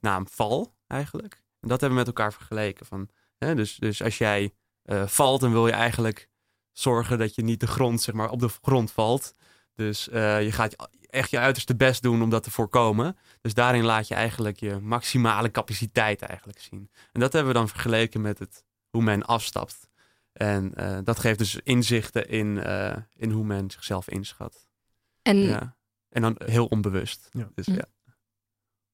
[0.00, 1.42] na een val eigenlijk.
[1.60, 2.86] En dat hebben we met elkaar vergeleken.
[2.86, 6.28] Van, hè, dus, dus als jij eh, valt, dan wil je eigenlijk
[6.72, 9.34] zorgen dat je niet de grond, zeg maar, op de grond valt.
[9.74, 13.16] Dus eh, je gaat echt je uiterste best doen om dat te voorkomen.
[13.40, 16.90] Dus daarin laat je eigenlijk je maximale capaciteit eigenlijk zien.
[17.12, 19.90] En dat hebben we dan vergeleken met het, hoe men afstapt.
[20.32, 24.66] En eh, dat geeft dus inzichten in, uh, in hoe men zichzelf inschat.
[25.22, 25.76] En, ja.
[26.08, 27.28] en dan heel onbewust.
[27.30, 27.50] Ja.
[27.54, 27.72] Dus, Hm.
[27.72, 27.84] ja.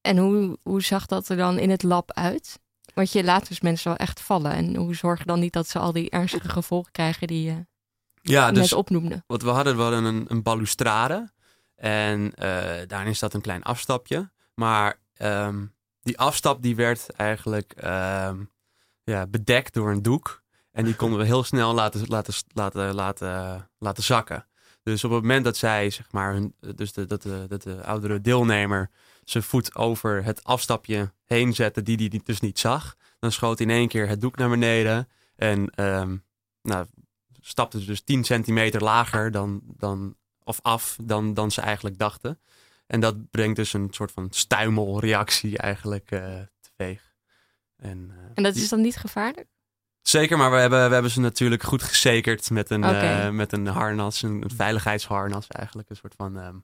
[0.01, 2.59] en hoe, hoe zag dat er dan in het lab uit?
[2.93, 4.51] Want je laat dus mensen wel echt vallen.
[4.51, 7.65] En hoe zorg je dan niet dat ze al die ernstige gevolgen krijgen die je
[8.29, 9.23] ja, net dus opnoemde?
[9.27, 11.31] wat we hadden, we hadden een, een balustrade.
[11.75, 14.31] En eh, daarin staat een klein afstapje.
[14.53, 15.65] Maar ehm,
[16.01, 18.43] die afstap die werd eigenlijk ehm,
[19.03, 20.43] ja, bedekt door een doek.
[20.71, 24.45] En die konden we heel snel laten, laten, laten, laten, laten zakken.
[24.83, 27.83] Dus op het moment dat zij, zeg maar, hun, dus de, dat, de, dat de
[27.83, 28.89] oudere deelnemer
[29.23, 33.69] zijn voet over het afstapje heen zette, die die dus niet zag, dan schoot in
[33.69, 35.07] één keer het doek naar beneden.
[35.35, 36.17] En ehm,
[36.61, 36.85] nou,
[37.41, 42.39] stapte ze dus 10 centimeter lager dan, dan, of af dan, dan ze eigenlijk dachten.
[42.87, 46.41] En dat brengt dus een soort van stuimelreactie eigenlijk eh
[46.77, 47.13] teweeg.
[47.75, 49.47] En, eh, En dat is dan niet gevaarlijk?
[50.01, 53.67] Zeker, maar we hebben, we hebben ze natuurlijk goed gezekerd met een, eh, met een
[53.67, 55.89] harnas, een, een veiligheidsharnas eigenlijk.
[55.89, 56.55] Een soort van, ehm,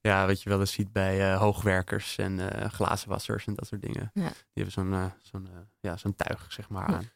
[0.00, 4.10] ja, wat je wel eens ziet bij hoogwerkers en eh, glazenwassers en dat soort dingen.
[4.14, 4.22] Ja.
[4.28, 5.48] Die hebben zo'n zo'n
[5.80, 7.10] ja, zo'n tuig, zeg maar, aan.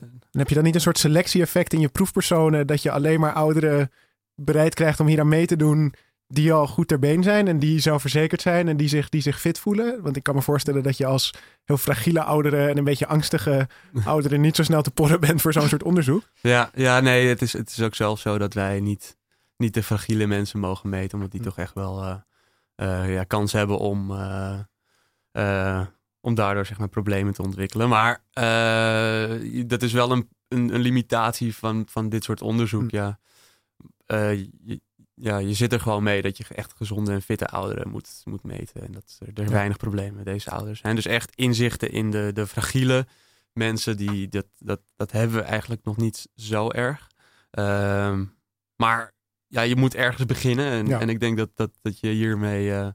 [0.00, 3.32] En heb je dan niet een soort selectie-effect in je proefpersonen dat je alleen maar
[3.32, 3.90] ouderen
[4.34, 5.94] bereid krijgt om hier aan mee te doen
[6.26, 9.40] die al goed ter been zijn en die zelfverzekerd zijn en die zich, die zich
[9.40, 10.02] fit voelen?
[10.02, 11.34] Want ik kan me voorstellen dat je als
[11.64, 13.68] heel fragiele ouderen en een beetje angstige
[14.04, 16.22] ouderen niet zo snel te porren bent voor zo'n soort onderzoek.
[16.40, 19.16] Ja, ja nee, het is, het is ook zelfs zo dat wij niet,
[19.56, 21.46] niet de fragiele mensen mogen meten, omdat die Hm.
[21.46, 22.16] toch echt wel eh,
[22.74, 24.10] eh, ja, kans hebben om,
[25.32, 25.86] eh,
[26.24, 27.88] om daardoor zeg maar, problemen te ontwikkelen.
[27.88, 32.90] Maar eh, dat is wel een, een, een limitatie van, van dit soort onderzoek.
[32.90, 32.96] Hm.
[32.96, 33.18] Ja.
[34.06, 34.80] Eh, je,
[35.14, 38.42] ja, je zit er gewoon mee dat je echt gezonde en fitte ouderen moet, moet
[38.42, 38.82] meten.
[38.86, 39.50] En dat er, er Ja.
[39.50, 40.94] weinig problemen met deze ouders zijn.
[40.94, 43.06] Dus echt inzichten in de, de fragiele
[43.52, 47.06] mensen, die, dat, dat, dat hebben we eigenlijk nog niet zo erg.
[47.50, 48.24] Ehm,
[48.76, 49.12] maar
[49.46, 50.70] ja, je moet ergens beginnen.
[50.70, 51.00] En, Ja.
[51.00, 52.88] en ik denk dat, dat, dat je hiermee, eh,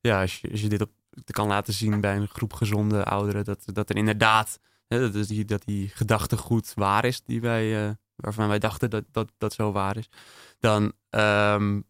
[0.00, 0.90] ja, als je, als je dit op,
[1.24, 5.26] kan laten zien bij een groep gezonde ouderen, dat, dat er inderdaad, hè, dat, is
[5.26, 9.52] die, dat die gedachtegoed waar is, die wij, eh, waarvan wij dachten dat, dat dat
[9.52, 10.08] zo waar is,
[10.58, 11.80] dan, ehm,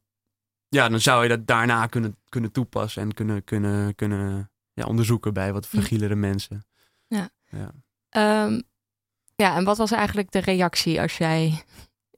[0.69, 5.33] ja, dan zou je dat daarna kunnen, kunnen toepassen en kunnen, kunnen, kunnen ja, onderzoeken
[5.33, 6.67] bij wat fragielere mensen.
[7.07, 7.31] Ja.
[7.51, 7.73] ja.
[8.09, 8.61] Ehm,
[9.37, 11.65] ja, en wat was eigenlijk de reactie als jij...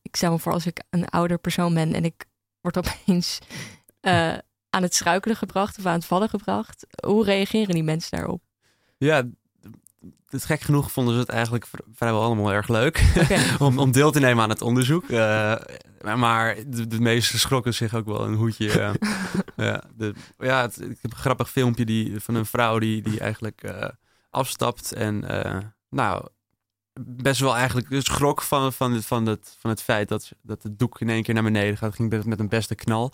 [0.02, 2.26] Ik stel me voor als ik een ouder persoon ben en ik
[2.61, 3.38] word opeens
[4.00, 4.36] eh,
[4.71, 6.87] aan het struikelen gebracht of aan het vallen gebracht.
[7.05, 8.43] Hoe reageren die mensen daarop?
[8.99, 9.23] Ja,
[10.29, 13.05] het gek genoeg vonden ze het eigenlijk vri- vrijwel allemaal erg leuk
[13.59, 15.09] om, om deel te nemen aan het onderzoek.
[15.09, 15.55] Eh,
[16.14, 18.81] maar de, de meesten schrokken zich ook wel een hoedje.
[18.81, 18.93] eh.
[19.66, 23.21] ja, de, ja het- ik heb een grappig filmpje die, van een vrouw die, die
[23.21, 23.89] eigenlijk eh,
[24.31, 25.25] afstapt en
[25.91, 26.27] nou
[27.01, 30.79] best wel eigenlijk schrok van, van, het, van, het, van het feit dat, dat het
[30.79, 31.95] doek in één keer naar beneden gaat.
[31.95, 33.12] Ging met een beste knal.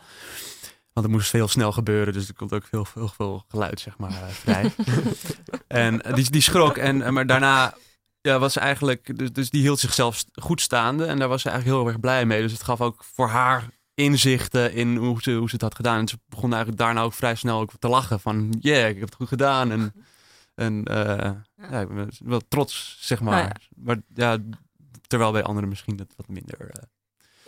[0.96, 3.98] Want het moest heel snel gebeuren, dus er komt ook heel, heel veel geluid, zeg
[3.98, 4.72] maar, eh, vrij.
[5.84, 6.76] en eh, die, die schrok.
[6.76, 7.74] En, eh, maar daarna
[8.20, 11.04] ja, was ze eigenlijk, dus, dus die hield zichzelf goed staande.
[11.04, 12.42] En daar was ze eigenlijk heel erg blij mee.
[12.42, 15.98] Dus het gaf ook voor haar inzichten in hoe ze, hoe ze het had gedaan.
[15.98, 18.20] En ze begon eigenlijk daarna ook vrij snel ook te lachen.
[18.20, 19.70] Van, yeah, ik heb het goed gedaan.
[19.70, 19.92] En,
[20.54, 21.80] en ja.
[21.80, 23.42] ik ben wel trots, zeg maar.
[23.42, 23.82] Nou ja.
[23.84, 24.38] Maar ja,
[25.06, 26.70] terwijl bij anderen misschien dat wat minder,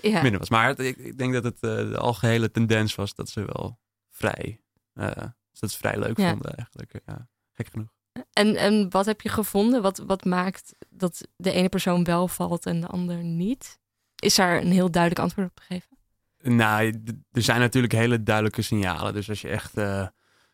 [0.03, 0.23] Ja.
[0.23, 0.51] minder was.
[0.51, 3.79] Maar ik, ik denk dat het eh, de algehele tendens was dat ze wel
[4.11, 4.61] vrij,
[4.93, 5.11] eh,
[5.53, 6.31] dat ze vrij leuk Ja.
[6.31, 6.93] vonden eigenlijk.
[7.07, 7.89] Ja, gek genoeg.
[8.33, 9.83] En, en wat heb je gevonden?
[9.83, 13.79] Wat, wat maakt dat de ene persoon wel valt en de ander niet?
[14.17, 15.97] Is daar een heel duidelijk antwoord op gegeven?
[16.43, 19.13] Nou, er zijn natuurlijk hele duidelijke signalen.
[19.13, 19.77] Dus als je echt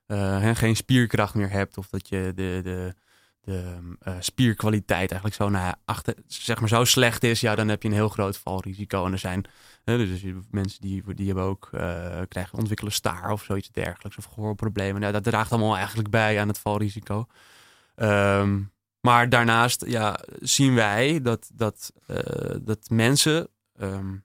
[0.07, 2.95] eh, geen spierkracht meer hebt, of dat je de, de,
[3.45, 7.82] de eh, spierkwaliteit eigenlijk zo naar achter, zeg maar zo slecht is, ja, dan heb
[7.82, 9.07] je een heel groot valrisico.
[9.07, 9.45] En er zijn
[9.84, 14.24] hè, dus mensen die, die hebben ook eh, krijgen ontwikkelen staar of zoiets dergelijks, of
[14.24, 15.01] gehoorproblemen.
[15.01, 17.26] Nou, dat draagt allemaal eigenlijk bij aan het valrisico.
[17.95, 18.61] Ehm,
[19.01, 24.16] maar daarnaast ja, zien wij dat, dat, eh, dat mensen ehm,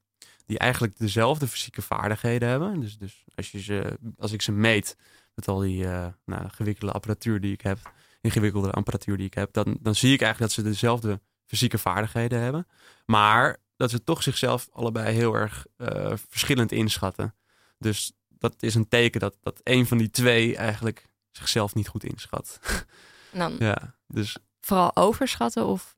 [0.45, 2.79] die eigenlijk dezelfde fysieke vaardigheden hebben.
[2.79, 4.97] Dus, dus als, je ze, als ik ze meet
[5.35, 5.85] met al die
[6.25, 7.91] nou, gewikkelde apparatuur die ik heb.
[8.21, 12.39] Ingewikkeldere apparatuur die ik heb, dan, dan zie ik eigenlijk dat ze dezelfde fysieke vaardigheden
[12.41, 12.67] hebben.
[13.05, 17.35] Maar dat ze toch zichzelf allebei heel erg eh, verschillend inschatten.
[17.77, 22.03] Dus dat is een teken dat, dat een van die twee eigenlijk zichzelf niet goed
[22.03, 22.59] inschat.
[23.33, 25.95] Dan ja, dus vooral overschatten of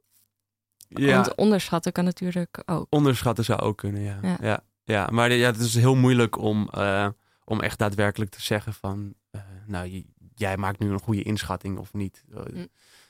[0.87, 2.87] ja, want onderschatten kan natuurlijk ook.
[2.89, 4.19] onderschatten zou ook kunnen, ja.
[4.21, 4.37] Ja.
[4.41, 7.07] Ja, ja, maar ja, het is heel moeilijk om, eh,
[7.43, 9.13] om echt daadwerkelijk te zeggen van...
[9.31, 10.05] eh, nou, j-
[10.41, 12.23] jij maakt nu een goede inschatting of niet.
[12.33, 12.65] Eh, Hm.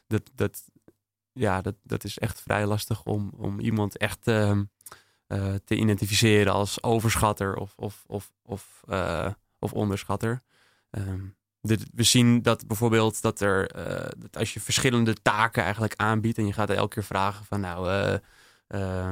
[0.08, 0.64] Dat, dat,
[1.32, 4.64] ja, dat, dat is echt vrij lastig om, om iemand echt ehm,
[5.28, 10.42] eh, te identificeren als overschatter of, of, of, of, eh, of onderschatter.
[10.90, 11.26] Ehm,
[11.62, 13.68] dit- we zien dat bijvoorbeeld dat er,
[14.20, 17.86] dat als je verschillende taken eigenlijk aanbiedt en je gaat elke keer vragen van nou,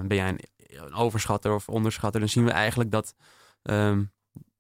[0.07, 0.39] ben jij een,
[0.84, 3.15] een overschatter of onderschatter, dan zien we eigenlijk dat,
[3.61, 4.03] ehm,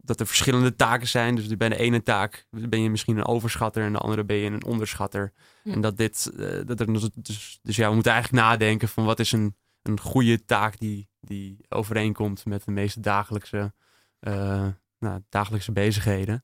[0.03, 1.35] dat er verschillende taken zijn.
[1.35, 4.49] Dus bij de ene taak ben je misschien een overschatter en de andere ben je
[4.49, 5.33] een onderschatter.
[5.63, 9.05] En dat dit, eh, dat er dus, dus, dus ja, we moeten eigenlijk nadenken van
[9.05, 13.73] wat is een, een goede taak die, die overeenkomt met de meeste dagelijkse,
[14.19, 14.67] eh,
[14.99, 16.43] nou, dagelijkse bezigheden.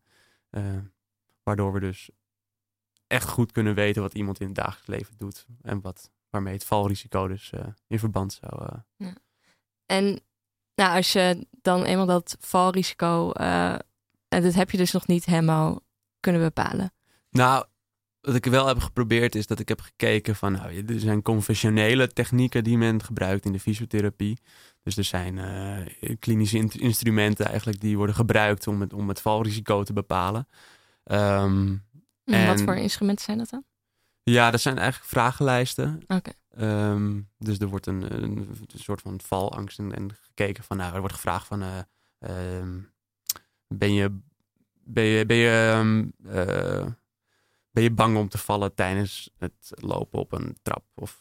[0.49, 0.63] Eh,
[1.43, 2.09] waardoor we dus
[3.07, 5.45] echt goed kunnen weten wat iemand in het dagelijks leven doet.
[5.61, 7.51] En wat, waarmee het valrisico dus
[7.87, 8.65] in verband zou...
[8.65, 9.07] eh,
[9.85, 10.19] En
[10.75, 13.73] nou, als je dan eenmaal dat valrisico, eh,
[14.27, 15.79] en dat heb je dus nog niet helemaal
[16.19, 16.93] kunnen bepalen.
[17.29, 17.65] Nou,
[18.21, 22.07] wat ik wel heb geprobeerd is dat ik heb gekeken van, nou, er zijn conventionele
[22.07, 24.37] technieken die men gebruikt in de fysiotherapie.
[24.83, 29.21] Dus er zijn eh, klinische in- instrumenten eigenlijk die worden gebruikt om het, om het
[29.21, 30.47] valrisico te bepalen.
[31.03, 31.75] Ehm,
[32.25, 33.63] En Wat voor instrumenten zijn dat dan?
[34.23, 36.03] ja, dat zijn eigenlijk vragenlijsten.
[36.07, 36.31] Oké.
[36.55, 40.93] Ehm, dus er wordt een, een, een soort van valangst en, en gekeken van, nou,
[40.93, 41.79] er wordt gevraagd van, eh,
[42.19, 42.79] ehm,
[43.67, 44.19] ben je,
[44.83, 46.05] ben je, ben je, ehm,
[46.37, 46.85] eh,
[47.71, 51.19] ben je bang om te vallen tijdens het lopen op een trap of,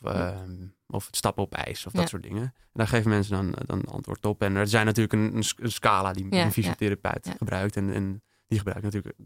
[0.87, 2.43] of het stappen op ijs of dat soort dingen.
[2.43, 4.43] En daar geven mensen dan, dan antwoord op.
[4.43, 7.33] En er zijn natuurlijk een, een, sc- een scala die een fysiotherapeut ja.
[7.33, 9.17] gebruikt en, en die gebruikt natuurlijk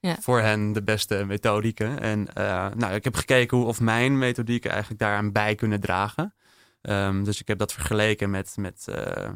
[0.00, 0.16] Ja.
[0.20, 2.00] voor hen de beste methodieken.
[2.00, 6.34] En eh, nou, ik heb gekeken hoe of mijn methodieken eigenlijk daaraan bij kunnen dragen.
[6.80, 9.30] Ehm, dus ik heb dat vergeleken met, met, eh,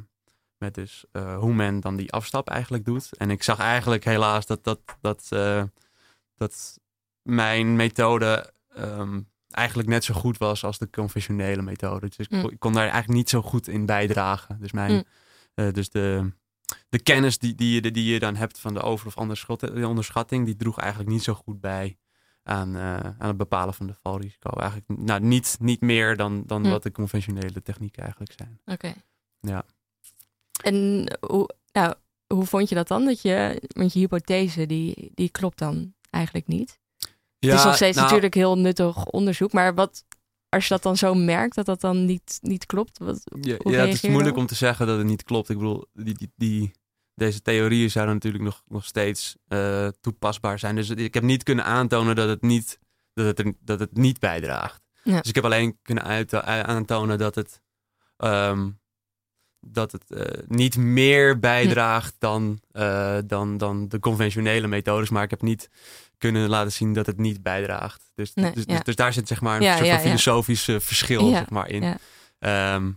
[0.59, 3.17] met dus, eh, hoe men dan die afstap eigenlijk doet.
[3.17, 5.29] En ik zag eigenlijk helaas dat, dat, dat,
[6.37, 6.79] dat
[7.23, 12.07] mijn methode ehm, eigenlijk net zo goed was als de conventionele methode.
[12.09, 12.43] Dus ik, Mm.
[12.43, 14.57] kon- ik kon daar eigenlijk niet zo goed in bijdragen.
[14.61, 15.07] Dus, mijn,
[15.55, 15.73] Mm.
[15.73, 16.33] dus de,
[16.93, 19.88] de kennis die, die, je, die je dan hebt van de over- of onderschat- de
[19.88, 21.97] onderschatting, die droeg eigenlijk niet zo goed bij
[22.43, 24.51] aan, eh, aan het bepalen van de valrisico.
[24.51, 26.70] Eigenlijk nou, niet, niet meer dan, dan Hm.
[26.70, 28.61] wat de conventionele technieken eigenlijk zijn.
[28.64, 28.93] Oké.
[29.40, 29.64] Ja.
[30.62, 31.95] En hoe, nou,
[32.26, 33.05] hoe vond je dat dan?
[33.05, 36.80] Dat je, want je hypothese, die, die klopt dan eigenlijk niet.
[37.38, 39.53] het is nog steeds nou, natuurlijk heel nuttig onderzoek.
[39.53, 40.05] Maar wat,
[40.49, 42.99] als je dat dan zo merkt, dat dat dan niet, niet klopt?
[42.99, 45.49] Wat, Ja, het is moeilijk om te zeggen dat het niet klopt.
[45.49, 46.72] Ik bedoel, die, die, die,
[47.15, 50.75] deze theorieën zouden natuurlijk nog, nog steeds eh, toepasbaar zijn.
[50.77, 52.79] Dus ik heb niet kunnen aantonen dat het niet,
[53.15, 54.83] dat het er, dat het niet bijdraagt.
[55.03, 55.21] Ja.
[55.21, 57.61] Dus ik heb alleen kunnen uit, aantonen dat het,
[58.17, 58.71] ehm,
[59.67, 65.11] dat het eh, niet meer bijdraagt dan, eh, dan, dan de conventionele methodes.
[65.11, 65.69] Maar ik heb niet
[66.19, 68.03] kunnen laten zien dat het niet bijdraagt.
[68.15, 68.75] Dus, Nee, dus, ja.
[68.75, 70.03] dus, dus daar zit zeg maar een Ja, soort van ja.
[70.03, 71.97] filosofisch eh, verschil zeg maar, in.
[72.39, 72.93] Ehm,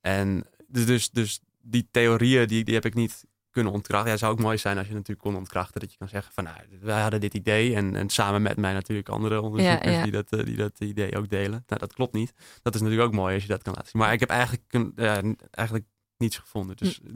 [0.00, 4.06] en dus, dus, dus die theorieën, die, die heb ik niet kunnen ontkrachten.
[4.06, 5.80] Ja, het zou ook mooi zijn als je natuurlijk kon ontkrachten.
[5.80, 7.74] Dat je kan zeggen van, nou, wij hadden dit idee.
[7.74, 10.02] En, en samen met mij natuurlijk andere onderzoekers ja.
[10.02, 11.64] Die, dat, eh, die dat idee ook delen.
[11.66, 12.32] Nou, dat klopt niet.
[12.62, 14.00] Dat is natuurlijk ook mooi als je dat kan laten zien.
[14.00, 15.86] Maar ik heb eigenlijk, een- ja, n- eigenlijk
[16.16, 16.76] niets gevonden.
[16.76, 17.00] Dus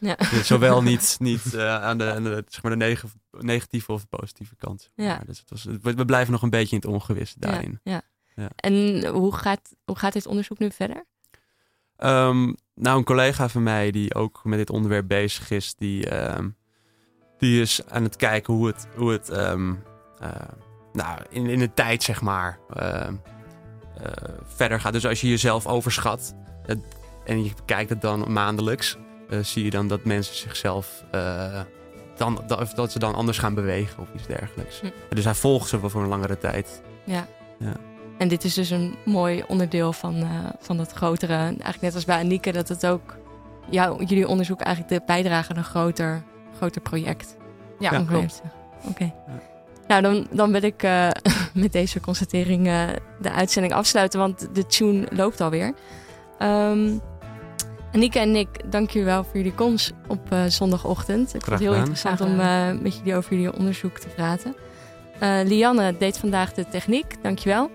[0.00, 0.14] Ja.
[0.14, 4.00] dus zowel niet, niet eh, aan de, aan de, zeg maar de neg- negatieve of
[4.00, 4.90] de positieve kant.
[4.94, 5.06] Ja.
[5.16, 7.80] Maar dus het was, we, blijven nog een beetje in het ongewis daarin.
[7.82, 8.02] Ja, ja.
[8.42, 8.50] Ja.
[8.56, 11.04] En hoe gaat, hoe gaat dit onderzoek nu verder?
[11.96, 16.48] Ehm, nou, een collega van mij die ook met dit onderwerp bezig is, die, ehm,
[17.38, 19.74] die is aan het kijken hoe het, hoe het ehm,
[20.20, 20.30] eh,
[20.92, 23.08] nou, in, in de tijd, zeg maar, eh,
[24.44, 24.92] verder gaat.
[24.92, 26.84] Dus als je jezelf overschat het-
[27.24, 28.96] en je kijkt het dan maandelijks,
[29.30, 31.04] eh, zie je dan dat mensen zichzelf,
[32.16, 32.44] dan,
[32.74, 34.80] dat ze dan anders gaan bewegen of iets dergelijks.
[34.80, 34.86] Hm.
[35.08, 36.82] Dus hij volgt ze wel voor een langere tijd.
[37.04, 37.26] Ja.
[37.58, 37.72] Ja.
[38.18, 41.34] En dit is dus een mooi onderdeel van, eh, van dat grotere.
[41.36, 43.16] Eigenlijk net als bij Anieke, dat het ook
[43.70, 46.22] jouw, jullie onderzoek eigenlijk de bijdrage aan een groter,
[46.56, 47.36] groter project.
[47.78, 48.42] Ja, Ja, Om klopt.
[48.88, 49.12] Oké.
[49.88, 51.08] Nou, dan, dan wil ik eh,
[51.54, 52.82] met deze constatering eh,
[53.20, 55.72] de uitzending afsluiten, want de tune loopt alweer.
[56.38, 56.98] Ehm
[57.96, 61.24] Anieke en Nick, dank jullie wel voor jullie komst op eh, zondagochtend.
[61.24, 61.88] Ik vond Graag het heel gedaan.
[61.88, 64.54] interessant om eh, met jullie over jullie onderzoek te praten.
[65.18, 67.70] Eh, Lianne deed vandaag de techniek, dankjewel.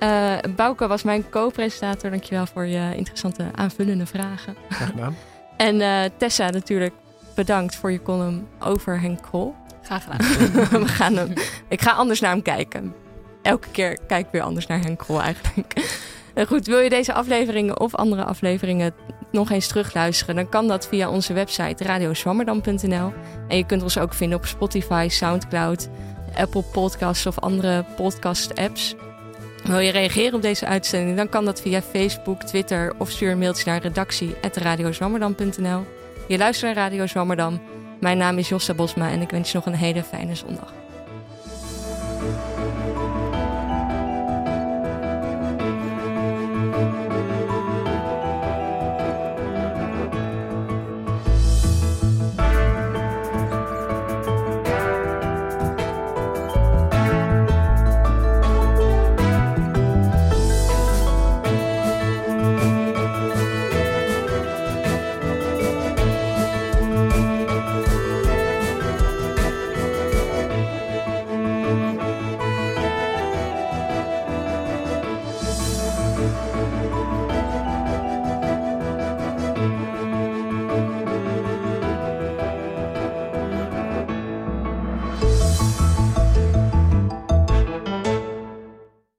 [0.00, 4.56] Uh, Bouke was mijn co-presentator, dankjewel voor je interessante aanvullende vragen.
[4.68, 5.16] Graag gedaan.
[5.56, 6.94] en uh, Tessa natuurlijk
[7.34, 9.54] bedankt voor je column over Henk Krol.
[9.82, 10.26] Graag gedaan.
[10.82, 11.32] We gaan hem,
[11.68, 12.94] ik ga anders naar hem kijken.
[13.42, 15.74] Elke keer kijk ik weer anders naar Henk Krol eigenlijk.
[16.48, 18.94] Goed, wil je deze afleveringen of andere afleveringen
[19.30, 23.12] nog eens terugluisteren, dan kan dat via onze website radioswammerdam.nl.
[23.48, 25.88] En je kunt ons ook vinden op Spotify, Soundcloud,
[26.36, 28.94] Apple Podcasts of andere podcast-apps.
[29.64, 33.38] Wil je reageren op deze uitzending, dan kan dat via Facebook, Twitter of stuur een
[33.38, 35.84] mailtje naar redactie.radiozwammerdam.nl.
[36.28, 37.60] Je luistert naar Radio Zwammerdam.
[38.00, 40.72] Mijn naam is Jossa Bosma en ik wens je nog een hele fijne zondag.